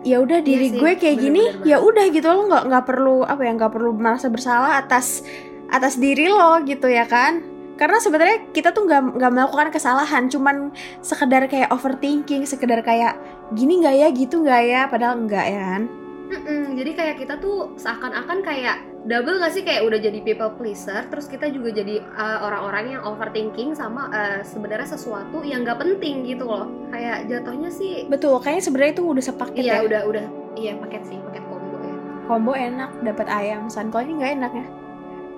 ya 0.00 0.16
udah 0.16 0.40
diri 0.40 0.72
sih, 0.72 0.80
gue 0.80 0.96
kayak 0.96 1.16
gini 1.20 1.44
ya 1.68 1.76
udah 1.76 2.08
gitu 2.08 2.24
lo 2.24 2.48
nggak 2.48 2.64
nggak 2.72 2.84
perlu 2.88 3.20
apa 3.20 3.42
ya 3.44 3.52
nggak 3.52 3.72
perlu 3.74 3.90
merasa 3.92 4.32
bersalah 4.32 4.80
atas 4.80 5.20
atas 5.68 6.00
diri 6.00 6.24
lo 6.24 6.56
gitu 6.64 6.88
ya 6.88 7.04
kan 7.04 7.44
karena 7.80 7.96
sebenarnya 7.96 8.52
kita 8.52 8.76
tuh 8.76 8.84
nggak 8.84 9.16
nggak 9.16 9.32
melakukan 9.32 9.72
kesalahan 9.72 10.28
cuman 10.28 10.68
sekedar 11.00 11.48
kayak 11.48 11.72
overthinking 11.72 12.44
sekedar 12.44 12.84
kayak 12.84 13.16
gini 13.56 13.80
nggak 13.80 13.96
ya? 13.96 14.08
Gitu 14.12 14.44
nggak 14.44 14.62
ya? 14.68 14.80
Padahal 14.92 15.16
enggak 15.16 15.48
ya 15.48 15.60
kan? 15.64 15.82
Mm-mm, 16.30 16.78
jadi 16.78 16.94
kayak 16.94 17.16
kita 17.26 17.34
tuh 17.42 17.74
seakan-akan 17.74 18.38
kayak 18.46 18.86
double 19.02 19.42
gak 19.42 19.50
sih? 19.50 19.66
Kayak 19.66 19.82
udah 19.82 19.98
jadi 19.98 20.18
people 20.22 20.54
pleaser 20.54 21.08
terus 21.10 21.26
kita 21.26 21.50
juga 21.50 21.74
jadi 21.74 22.06
uh, 22.06 22.46
orang-orang 22.46 22.94
yang 22.94 23.02
overthinking 23.02 23.74
sama 23.74 24.06
uh, 24.14 24.38
sebenarnya 24.46 24.94
sesuatu 24.94 25.42
yang 25.42 25.66
gak 25.66 25.82
penting 25.82 26.22
gitu 26.28 26.46
loh. 26.46 26.70
Kayak 26.94 27.26
jatuhnya 27.32 27.72
sih 27.72 28.06
betul 28.06 28.38
kayaknya 28.38 28.62
sebenarnya 28.62 28.92
itu 28.94 29.04
udah 29.08 29.24
sepaket 29.24 29.62
iya 29.64 29.74
ya. 29.80 29.88
udah 29.88 30.02
udah. 30.06 30.26
Iya 30.54 30.72
paket 30.78 31.02
sih 31.08 31.18
paket 31.18 31.42
combo 31.48 31.76
ya. 31.82 31.96
Combo 32.28 32.52
enak 32.54 32.90
dapat 33.02 33.26
ayam. 33.26 33.66
San 33.66 33.90
kalau 33.90 34.06
ini 34.06 34.22
nggak 34.22 34.32
enak 34.38 34.52
ya 34.54 34.66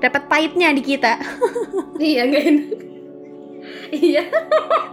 dapat 0.02 0.26
pahitnya 0.26 0.74
di 0.74 0.82
kita 0.82 1.16
iya 2.02 2.26
gak 2.26 2.44
enak 2.44 2.78
iya 3.94 4.22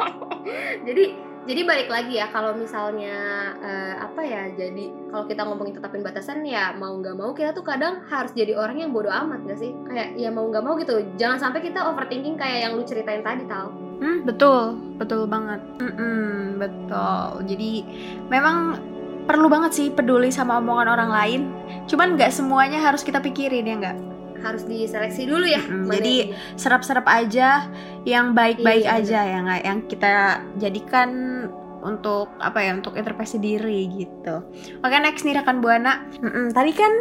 jadi 0.88 1.04
jadi 1.50 1.66
balik 1.66 1.90
lagi 1.90 2.14
ya 2.22 2.30
kalau 2.30 2.54
misalnya 2.54 3.18
eh, 3.58 3.96
apa 3.98 4.22
ya 4.22 4.54
jadi 4.54 4.86
kalau 5.10 5.26
kita 5.26 5.42
ngomongin 5.50 5.82
tetapin 5.82 6.06
batasan 6.06 6.46
ya 6.46 6.78
mau 6.78 6.94
nggak 6.94 7.18
mau 7.18 7.34
kita 7.34 7.58
tuh 7.58 7.66
kadang 7.66 8.06
harus 8.06 8.30
jadi 8.38 8.54
orang 8.54 8.86
yang 8.86 8.94
bodoh 8.94 9.10
amat 9.10 9.50
gak 9.50 9.58
sih 9.58 9.74
kayak 9.90 10.14
ya 10.14 10.30
mau 10.30 10.46
nggak 10.46 10.62
mau 10.62 10.78
gitu 10.78 11.02
jangan 11.18 11.50
sampai 11.50 11.66
kita 11.66 11.82
overthinking 11.90 12.38
kayak 12.38 12.70
yang 12.70 12.78
lu 12.78 12.86
ceritain 12.86 13.26
tadi 13.26 13.50
tal 13.50 13.74
Hmm, 14.00 14.24
betul, 14.24 14.80
betul 14.96 15.28
banget. 15.28 15.60
Mm-mm, 15.84 16.56
betul. 16.56 17.44
Jadi 17.44 17.84
memang 18.32 18.80
perlu 19.28 19.52
banget 19.52 19.72
sih 19.76 19.88
peduli 19.92 20.32
sama 20.32 20.58
omongan 20.64 20.88
orang 20.88 21.12
lain. 21.12 21.42
Cuman 21.86 22.16
nggak 22.16 22.32
semuanya 22.32 22.80
harus 22.80 23.04
kita 23.04 23.20
pikirin 23.20 23.68
ya 23.68 23.76
nggak. 23.76 23.98
Harus 24.40 24.64
diseleksi 24.64 25.24
dulu 25.24 25.44
ya 25.44 25.62
mana 25.62 25.96
jadi 25.96 26.16
yang- 26.28 26.32
Serap-serap 26.56 27.06
aja, 27.06 27.68
yang 28.04 28.32
baik-baik 28.32 28.84
Iya, 28.84 29.00
aja 29.00 29.20
ya 29.22 29.38
nggak, 29.42 29.62
yang 29.64 29.80
kita 29.86 30.12
jadikan 30.58 31.10
untuk 31.80 32.28
apa 32.38 32.60
ya 32.60 32.76
untuk 32.76 32.94
introspeksi 32.94 33.38
diri 33.38 33.88
gitu. 33.90 34.44
Oke 34.80 34.96
next 34.98 35.24
nih 35.24 35.32
rekan 35.34 35.60
buana. 35.60 36.04
Mm-mm, 36.20 36.52
tadi 36.52 36.76
kan 36.76 36.92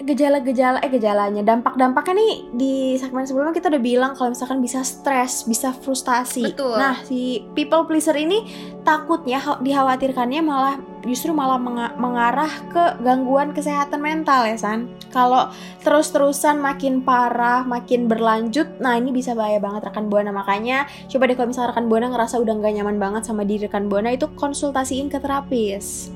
gejala-gejala 0.00 0.80
eh 0.80 0.90
gejalanya 0.90 1.44
dampak-dampaknya 1.44 2.14
nih 2.16 2.34
di 2.56 2.74
segmen 2.96 3.28
sebelumnya 3.28 3.52
kita 3.52 3.68
udah 3.68 3.82
bilang 3.82 4.12
kalau 4.16 4.32
misalkan 4.32 4.64
bisa 4.64 4.80
stres, 4.80 5.44
bisa 5.44 5.70
frustasi. 5.76 6.48
Betul. 6.48 6.80
Nah, 6.80 7.04
si 7.04 7.44
people 7.52 7.84
pleaser 7.84 8.16
ini 8.16 8.48
takutnya 8.82 9.38
ha- 9.38 9.60
dikhawatirkannya 9.60 10.40
malah 10.40 10.80
justru 11.04 11.34
malah 11.34 11.58
menga- 11.58 11.94
mengarah 11.98 12.50
ke 12.70 13.02
gangguan 13.02 13.52
kesehatan 13.52 14.00
mental 14.00 14.46
ya 14.46 14.56
San. 14.56 14.88
Kalau 15.12 15.50
terus-terusan 15.82 16.62
makin 16.62 17.02
parah, 17.02 17.66
makin 17.66 18.06
berlanjut, 18.06 18.80
nah 18.80 18.96
ini 18.96 19.12
bisa 19.12 19.36
bahaya 19.36 19.58
banget 19.58 19.92
rekan 19.92 20.08
buana. 20.08 20.32
Makanya 20.32 20.86
coba 21.10 21.28
deh 21.28 21.36
kalau 21.36 21.50
misalnya 21.50 21.70
rekan 21.74 21.86
buana 21.90 22.06
ngerasa 22.08 22.40
udah 22.40 22.54
nggak 22.58 22.74
nyaman 22.80 22.96
banget 22.96 23.22
sama 23.28 23.42
diri 23.44 23.66
rekan 23.68 23.90
buana 23.90 24.14
itu 24.14 24.30
konsultasiin 24.34 25.10
ke 25.12 25.18
terapis. 25.20 26.10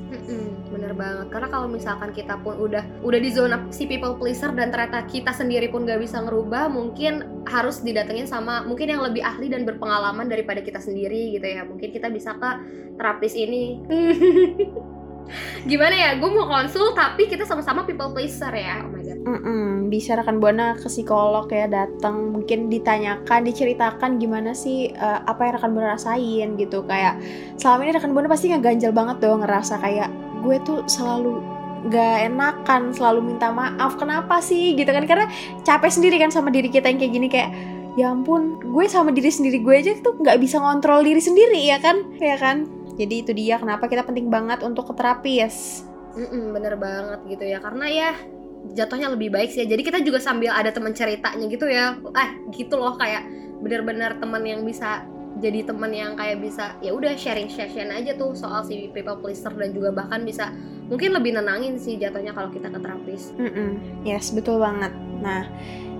Bener 0.87 1.03
banget. 1.03 1.27
Karena 1.35 1.47
kalau 1.51 1.67
misalkan 1.67 2.15
kita 2.15 2.39
pun 2.39 2.55
udah 2.55 2.79
udah 3.03 3.19
di 3.19 3.27
zona 3.27 3.67
si 3.75 3.83
people 3.91 4.15
pleaser 4.15 4.55
dan 4.55 4.71
ternyata 4.71 5.03
kita 5.03 5.35
sendiri 5.35 5.67
pun 5.67 5.83
gak 5.83 5.99
bisa 5.99 6.23
ngerubah 6.23 6.71
mungkin 6.71 7.43
harus 7.43 7.83
didatengin 7.83 8.23
sama 8.23 8.63
mungkin 8.63 8.95
yang 8.95 9.03
lebih 9.03 9.19
ahli 9.19 9.51
dan 9.51 9.67
berpengalaman 9.67 10.31
daripada 10.31 10.63
kita 10.63 10.79
sendiri 10.79 11.35
gitu 11.35 11.43
ya. 11.43 11.67
Mungkin 11.67 11.91
kita 11.91 12.07
bisa 12.07 12.39
ke 12.39 12.51
terapis 12.95 13.35
ini. 13.35 13.83
Gimana 15.67 15.91
ya? 15.91 16.09
Gue 16.23 16.31
mau 16.31 16.47
konsul 16.47 16.95
tapi 16.95 17.27
kita 17.27 17.43
sama-sama 17.43 17.83
people 17.83 18.15
pleaser 18.15 18.55
ya. 18.55 18.87
Oh 18.87 18.95
my 18.95 19.03
god. 19.03 19.19
Mm-mm, 19.27 19.91
bisa 19.91 20.15
rekan 20.15 20.39
buana 20.39 20.79
ke 20.79 20.87
psikolog 20.87 21.51
ya 21.51 21.67
datang 21.67 22.31
mungkin 22.31 22.71
ditanyakan 22.71 23.43
diceritakan 23.43 24.23
gimana 24.23 24.55
sih 24.55 24.95
eh, 24.95 25.19
apa 25.27 25.51
yang 25.51 25.59
rekan 25.59 25.71
buana 25.75 25.99
rasain 25.99 26.55
gitu. 26.55 26.79
Kayak 26.87 27.19
selama 27.59 27.83
ini 27.83 27.91
rekan 27.91 28.15
buana 28.15 28.31
pasti 28.31 28.55
ngeganjel 28.55 28.95
banget 28.95 29.19
dong 29.19 29.43
ngerasa 29.43 29.75
kayak 29.83 30.26
gue 30.41 30.57
tuh 30.63 30.85
selalu 30.85 31.41
gak 31.87 32.33
enakan 32.33 32.91
selalu 32.91 33.33
minta 33.33 33.53
maaf 33.53 33.95
kenapa 33.95 34.41
sih 34.41 34.73
gitu 34.75 34.89
kan. 34.89 35.05
Karena 35.05 35.25
capek 35.63 35.91
sendiri 35.91 36.17
kan 36.17 36.33
sama 36.33 36.49
diri 36.49 36.67
kita 36.67 36.89
yang 36.89 36.99
kayak 36.99 37.13
gini 37.13 37.27
kayak 37.29 37.49
ya 37.97 38.13
ampun 38.13 38.61
gue 38.61 38.85
sama 38.85 39.09
diri 39.09 39.33
sendiri 39.33 39.57
gue 39.61 39.73
aja 39.73 39.97
tuh 40.05 40.21
nggak 40.21 40.37
bisa 40.37 40.61
ngontrol 40.61 41.01
diri 41.01 41.21
sendiri 41.21 41.61
ya 41.65 41.77
kan? 41.81 42.01
Ya 42.17 42.37
kan? 42.37 42.69
Jadi 42.97 43.15
itu 43.21 43.31
dia 43.33 43.61
kenapa 43.61 43.85
kita 43.85 44.01
penting 44.05 44.27
banget 44.27 44.65
untuk 44.65 44.89
ke 44.89 44.93
terapis. 44.97 45.85
Mm-mm, 46.17 46.49
bener 46.49 46.73
banget 46.81 47.19
gitu 47.29 47.45
ya. 47.45 47.61
Karena 47.61 47.85
ya 47.85 48.09
jatuhnya 48.73 49.13
lebih 49.13 49.31
baik 49.31 49.53
sih 49.53 49.63
ya. 49.63 49.67
jadi 49.69 49.81
kita 49.85 49.99
juga 50.01 50.19
sambil 50.19 50.51
ada 50.51 50.73
teman 50.73 50.91
ceritanya 50.91 51.45
gitu 51.45 51.69
ya. 51.69 52.01
Ah 52.17 52.35
gitu 52.49 52.73
loh 52.75 52.97
kayak 52.97 53.25
bener-bener 53.61 54.17
teman 54.17 54.41
yang 54.45 54.61
bisa 54.65 55.05
jadi 55.37 55.69
teman 55.69 55.93
yang 55.93 56.13
kayak 56.17 56.41
bisa 56.41 56.73
ya 56.81 56.91
udah 56.93 57.13
sharing 57.13 57.49
session 57.49 57.93
aja 57.93 58.17
tuh 58.17 58.33
soal 58.33 58.65
si 58.65 58.89
people 58.93 59.17
pleaser 59.21 59.53
dan 59.53 59.71
juga 59.71 59.93
bahkan 59.93 60.25
bisa 60.25 60.51
mungkin 60.87 61.13
lebih 61.13 61.37
nenangin 61.37 61.77
sih 61.77 61.99
jatuhnya 61.99 62.33
kalau 62.33 62.49
kita 62.49 62.67
ke 62.71 62.79
terapis 62.79 63.35
Mm-mm, 63.37 64.03
yes 64.07 64.31
betul 64.31 64.57
banget. 64.61 64.91
Nah, 65.19 65.45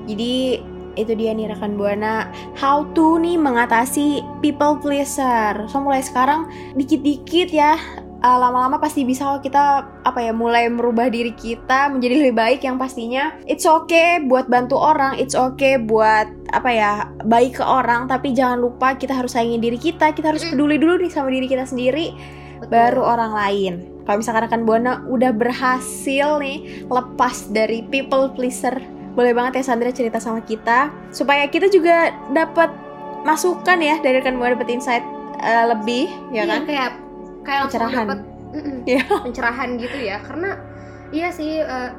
jadi 0.08 0.64
itu 0.98 1.14
dia 1.14 1.32
nih 1.38 1.54
rekan 1.54 1.78
buana 1.78 2.34
how 2.58 2.82
to 2.98 3.22
nih 3.22 3.38
mengatasi 3.38 4.26
people 4.42 4.82
pleaser. 4.82 5.54
So 5.70 5.78
mulai 5.78 6.02
sekarang 6.02 6.50
dikit-dikit 6.74 7.54
ya 7.54 7.78
uh, 8.28 8.38
lama-lama 8.44 8.76
pasti 8.84 9.08
bisa 9.08 9.40
kita 9.40 9.88
apa 10.04 10.20
ya 10.20 10.36
mulai 10.36 10.68
merubah 10.68 11.08
diri 11.08 11.32
kita 11.32 11.88
menjadi 11.88 12.20
lebih 12.20 12.36
baik 12.36 12.60
yang 12.68 12.76
pastinya 12.76 13.32
it's 13.48 13.64
okay 13.64 14.20
buat 14.20 14.52
bantu 14.52 14.76
orang, 14.76 15.16
it's 15.16 15.34
okay 15.34 15.80
buat 15.80 16.28
apa 16.52 16.70
ya 16.72 16.92
baik 17.24 17.60
ke 17.60 17.64
orang 17.64 18.12
tapi 18.12 18.36
jangan 18.36 18.60
lupa 18.60 19.00
kita 19.00 19.16
harus 19.16 19.32
sayangin 19.32 19.64
diri 19.64 19.80
kita, 19.80 20.12
kita 20.12 20.36
harus 20.36 20.44
peduli 20.44 20.76
dulu 20.76 21.00
nih 21.00 21.12
sama 21.12 21.32
diri 21.32 21.48
kita 21.48 21.64
sendiri 21.64 22.12
Betul. 22.60 22.68
baru 22.68 23.02
orang 23.08 23.32
lain. 23.32 23.74
Kalau 24.04 24.24
misalkan 24.24 24.48
rekan 24.48 24.64
Buana 24.64 25.04
udah 25.12 25.36
berhasil 25.36 26.40
nih 26.40 26.88
lepas 26.88 27.52
dari 27.52 27.84
people 27.92 28.32
pleaser, 28.32 28.76
boleh 29.16 29.36
banget 29.36 29.60
ya 29.60 29.64
Sandra 29.68 29.92
cerita 29.92 30.20
sama 30.20 30.40
kita 30.44 30.92
supaya 31.12 31.44
kita 31.52 31.68
juga 31.68 32.16
dapat 32.32 32.72
masukan 33.28 33.80
ya 33.84 34.00
dari 34.00 34.24
rekan 34.24 34.40
Buana 34.40 34.56
dapat 34.56 34.72
insight 34.72 35.04
eh, 35.44 35.66
lebih 35.68 36.08
ya 36.32 36.44
Iya, 36.44 36.44
kan? 36.48 36.62
kayak 36.64 37.07
kayak 37.48 37.72
Pencerahan. 37.72 38.04
dapet 38.04 38.20
mm-mm, 38.52 38.78
Iya. 38.84 39.04
pencerahan 39.24 39.70
gitu 39.80 39.98
ya 40.04 40.18
karena 40.20 40.50
iya 41.16 41.32
sih 41.32 41.64
eh, 41.64 41.90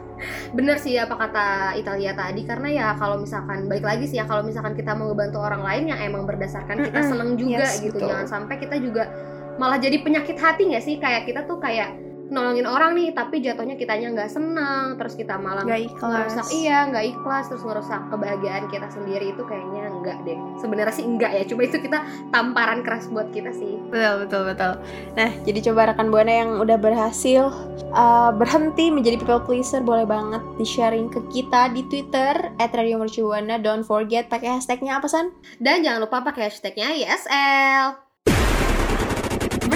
bener 0.56 0.76
sih 0.76 1.00
apa 1.00 1.16
kata 1.16 1.72
Italia 1.80 2.12
tadi 2.12 2.44
karena 2.44 2.68
ya 2.68 2.86
kalau 3.00 3.16
misalkan 3.16 3.64
balik 3.72 3.88
lagi 3.88 4.04
sih 4.04 4.20
ya 4.20 4.28
kalau 4.28 4.44
misalkan 4.44 4.76
kita 4.76 4.92
mau 4.92 5.08
ngebantu 5.08 5.40
orang 5.40 5.64
lain 5.64 5.84
yang 5.96 6.00
emang 6.04 6.28
berdasarkan 6.28 6.76
kita 6.76 7.00
seneng 7.00 7.40
juga 7.40 7.64
yes, 7.64 7.80
gitu 7.80 7.96
betul. 7.96 8.12
jangan 8.12 8.26
sampai 8.28 8.60
kita 8.60 8.76
juga 8.76 9.08
malah 9.56 9.80
jadi 9.80 9.96
penyakit 10.04 10.36
hati 10.36 10.68
nggak 10.68 10.84
sih 10.84 11.00
kayak 11.00 11.24
kita 11.24 11.48
tuh 11.48 11.56
kayak 11.56 11.96
nolongin 12.30 12.64
orang 12.64 12.94
nih 12.94 13.10
tapi 13.10 13.42
jatuhnya 13.42 13.74
kitanya 13.74 14.14
nggak 14.14 14.30
senang 14.30 14.94
terus 14.96 15.18
kita 15.18 15.36
malah 15.36 15.66
Nggak 15.66 15.82
ikhlas. 15.90 16.30
ngerusak 16.30 16.46
iya 16.54 16.78
nggak 16.86 17.04
ikhlas 17.10 17.44
terus 17.50 17.62
ngerusak 17.62 18.00
kebahagiaan 18.08 18.64
kita 18.70 18.86
sendiri 18.88 19.34
itu 19.34 19.42
kayaknya 19.44 19.90
enggak 19.90 20.16
deh 20.22 20.38
sebenarnya 20.56 20.94
sih 20.94 21.04
enggak 21.04 21.30
ya 21.34 21.42
cuma 21.44 21.66
itu 21.66 21.76
kita 21.76 21.98
tamparan 22.30 22.80
keras 22.80 23.10
buat 23.10 23.28
kita 23.30 23.50
sih 23.50 23.74
Betul, 23.90 24.14
betul, 24.24 24.42
betul. 24.54 24.72
Nah, 25.18 25.30
jadi 25.42 25.58
coba 25.66 25.90
rekan 25.90 26.08
Buana 26.08 26.30
yang 26.30 26.50
udah 26.58 26.78
berhasil 26.78 27.50
uh, 27.90 28.30
berhenti 28.30 28.86
menjadi 28.88 29.18
people 29.18 29.42
pleaser 29.42 29.82
boleh 29.82 30.06
banget 30.06 30.38
di-sharing 30.56 31.10
ke 31.10 31.18
kita 31.28 31.74
di 31.74 31.82
Twitter 31.84 32.54
@radiomercubuana. 32.56 33.58
Don't 33.58 33.82
forget 33.82 34.30
pakai 34.30 34.56
hashtagnya 34.56 35.02
apa 35.02 35.10
San? 35.10 35.34
dan 35.58 35.82
jangan 35.82 36.06
lupa 36.06 36.22
pakai 36.22 36.48
hashtagnya 36.48 36.94
YSL 36.94 38.09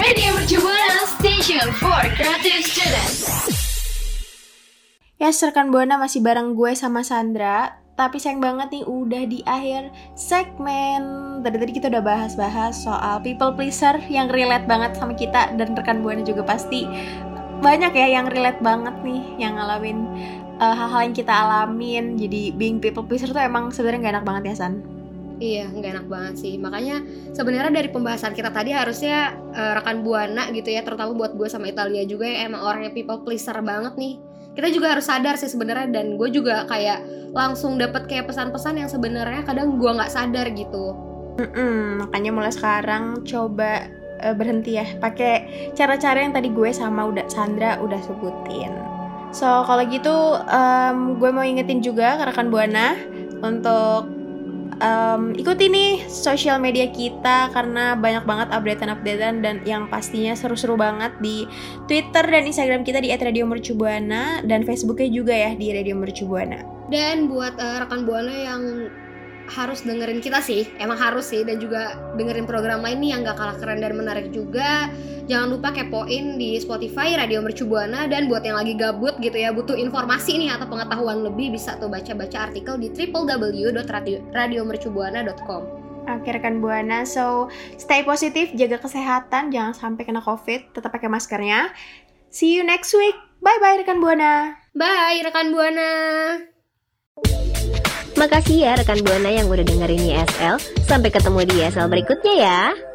Radio 0.04 0.36
Mercubuana 0.36 1.08
Station 1.16 1.64
for 1.80 1.96
Creative 2.12 2.60
Students. 2.60 3.24
Ya, 5.16 5.32
rekan 5.32 5.72
Buana 5.72 5.96
masih 5.96 6.20
bareng 6.20 6.52
gue 6.52 6.76
sama 6.76 7.00
Sandra. 7.00 7.80
Tapi 7.96 8.20
sayang 8.20 8.44
banget 8.44 8.68
nih 8.68 8.84
udah 8.84 9.24
di 9.24 9.40
akhir 9.48 9.88
segmen. 10.12 11.00
Tadi 11.40 11.56
tadi 11.56 11.72
kita 11.72 11.88
udah 11.88 12.04
bahas-bahas 12.04 12.84
soal 12.84 13.24
people 13.24 13.56
pleaser 13.56 13.96
yang 14.12 14.28
relate 14.28 14.68
banget 14.68 14.92
sama 14.92 15.16
kita 15.16 15.56
dan 15.56 15.72
rekan 15.72 16.04
Buana 16.04 16.20
juga 16.20 16.44
pasti 16.44 16.84
banyak 17.64 17.96
ya 17.96 18.20
yang 18.20 18.28
relate 18.28 18.60
banget 18.60 18.92
nih 19.00 19.24
yang 19.40 19.56
ngalamin 19.56 20.04
uh, 20.60 20.76
hal-hal 20.76 21.00
yang 21.00 21.16
kita 21.16 21.32
alamin. 21.32 22.20
Jadi 22.20 22.52
being 22.52 22.76
people 22.76 23.08
pleaser 23.08 23.32
tuh 23.32 23.40
emang 23.40 23.72
sebenarnya 23.72 24.12
gak 24.12 24.14
enak 24.20 24.26
banget 24.28 24.42
ya 24.52 24.68
San. 24.68 24.93
Iya, 25.42 25.66
nggak 25.66 25.90
enak 25.98 26.06
banget 26.06 26.34
sih. 26.38 26.54
Makanya 26.62 27.02
sebenarnya 27.34 27.72
dari 27.74 27.90
pembahasan 27.90 28.38
kita 28.38 28.54
tadi 28.54 28.70
harusnya 28.70 29.34
eh, 29.50 29.72
rekan 29.74 30.06
buana 30.06 30.46
gitu 30.54 30.70
ya, 30.70 30.86
terutama 30.86 31.10
buat 31.14 31.34
gue 31.34 31.48
sama 31.50 31.66
Italia 31.66 32.06
juga 32.06 32.26
yang 32.26 32.54
emang 32.54 32.62
orangnya 32.62 32.92
people 32.94 33.22
pleaser 33.26 33.58
banget 33.60 33.98
nih. 33.98 34.14
Kita 34.54 34.70
juga 34.70 34.94
harus 34.94 35.10
sadar 35.10 35.34
sih 35.34 35.50
sebenarnya 35.50 35.90
dan 35.90 36.14
gue 36.14 36.28
juga 36.30 36.62
kayak 36.70 37.02
langsung 37.34 37.74
dapet 37.74 38.06
kayak 38.06 38.30
pesan-pesan 38.30 38.78
yang 38.78 38.86
sebenarnya 38.86 39.42
kadang 39.42 39.74
gue 39.74 39.90
nggak 39.90 40.12
sadar 40.14 40.46
gitu. 40.54 40.94
Mm-mm, 41.34 42.06
makanya 42.06 42.30
mulai 42.30 42.54
sekarang 42.54 43.26
coba 43.26 43.90
uh, 44.22 44.34
berhenti 44.38 44.78
ya 44.78 44.86
pakai 45.02 45.66
cara-cara 45.74 46.22
yang 46.22 46.30
tadi 46.30 46.54
gue 46.54 46.70
sama 46.70 47.10
udah 47.10 47.26
Sandra 47.26 47.82
udah 47.82 47.98
sebutin. 48.06 48.70
So 49.34 49.66
kalau 49.66 49.82
gitu 49.90 50.14
em, 50.46 51.18
gue 51.18 51.30
mau 51.34 51.42
ingetin 51.42 51.82
juga 51.82 52.14
ke 52.22 52.30
rekan 52.30 52.54
buana 52.54 52.94
untuk 53.42 54.13
em, 54.84 55.32
ikuti 55.40 55.72
nih 55.72 56.04
sosial 56.12 56.60
media 56.60 56.92
kita 56.92 57.48
karena 57.56 57.96
banyak 57.96 58.28
banget 58.28 58.48
updatean-updatean 58.52 59.40
dan 59.40 59.56
yang 59.64 59.88
pastinya 59.88 60.36
seru-seru 60.36 60.76
banget 60.76 61.16
di 61.24 61.48
Twitter 61.88 62.24
dan 62.28 62.44
Instagram 62.44 62.84
kita 62.84 63.00
di 63.00 63.08
@radiomercubuana 63.16 64.44
dan 64.44 64.68
Facebooknya 64.68 65.08
juga 65.08 65.32
ya 65.32 65.56
di 65.56 65.72
Radio 65.72 65.96
Mercubuana. 65.96 66.60
Dan 66.92 67.32
buat 67.32 67.56
eh, 67.56 67.76
rekan 67.80 68.04
buana 68.04 68.34
yang 68.34 68.62
harus 69.52 69.84
dengerin 69.84 70.24
kita 70.24 70.40
sih, 70.40 70.64
emang 70.80 70.96
harus 70.96 71.28
sih 71.28 71.44
dan 71.44 71.60
juga 71.60 72.00
dengerin 72.16 72.48
program 72.48 72.80
lain 72.80 73.00
nih 73.00 73.10
yang 73.16 73.28
gak 73.28 73.36
kalah 73.36 73.56
keren 73.60 73.84
dan 73.84 73.92
menarik 73.96 74.32
juga. 74.32 74.88
Jangan 75.24 75.56
lupa 75.56 75.72
kepoin 75.72 76.36
di 76.36 76.60
Spotify 76.60 77.16
Radio 77.16 77.40
Mercu 77.40 77.64
Buana 77.64 78.04
dan 78.04 78.28
buat 78.28 78.44
yang 78.44 78.60
lagi 78.60 78.76
gabut 78.76 79.16
gitu 79.24 79.40
ya 79.40 79.56
butuh 79.56 79.72
informasi 79.72 80.36
nih 80.36 80.52
atau 80.52 80.68
pengetahuan 80.68 81.24
lebih 81.24 81.56
bisa 81.56 81.80
tuh 81.80 81.88
baca-baca 81.88 82.52
artikel 82.52 82.76
di 82.76 82.92
www.radiomercubuana.com. 82.92 85.62
Oke 86.04 86.36
rekan 86.36 86.60
Buana, 86.60 87.08
so 87.08 87.48
stay 87.80 88.04
positif, 88.04 88.52
jaga 88.52 88.76
kesehatan, 88.76 89.48
jangan 89.48 89.72
sampai 89.72 90.04
kena 90.04 90.20
COVID, 90.20 90.76
tetap 90.76 90.92
pakai 90.92 91.08
maskernya. 91.08 91.72
See 92.28 92.52
you 92.52 92.60
next 92.60 92.92
week. 92.92 93.16
Bye 93.40 93.56
bye 93.64 93.80
rekan 93.80 94.04
Buana. 94.04 94.60
Bye 94.76 95.24
rekan 95.24 95.56
Buana. 95.56 95.88
Makasih 98.14 98.56
ya 98.62 98.72
rekan 98.78 99.02
Buana 99.02 99.30
yang 99.30 99.50
udah 99.50 99.66
dengerin 99.66 100.14
YSL. 100.14 100.56
Sampai 100.86 101.10
ketemu 101.10 101.44
di 101.46 101.54
YSL 101.60 101.90
berikutnya 101.90 102.34
ya. 102.38 102.93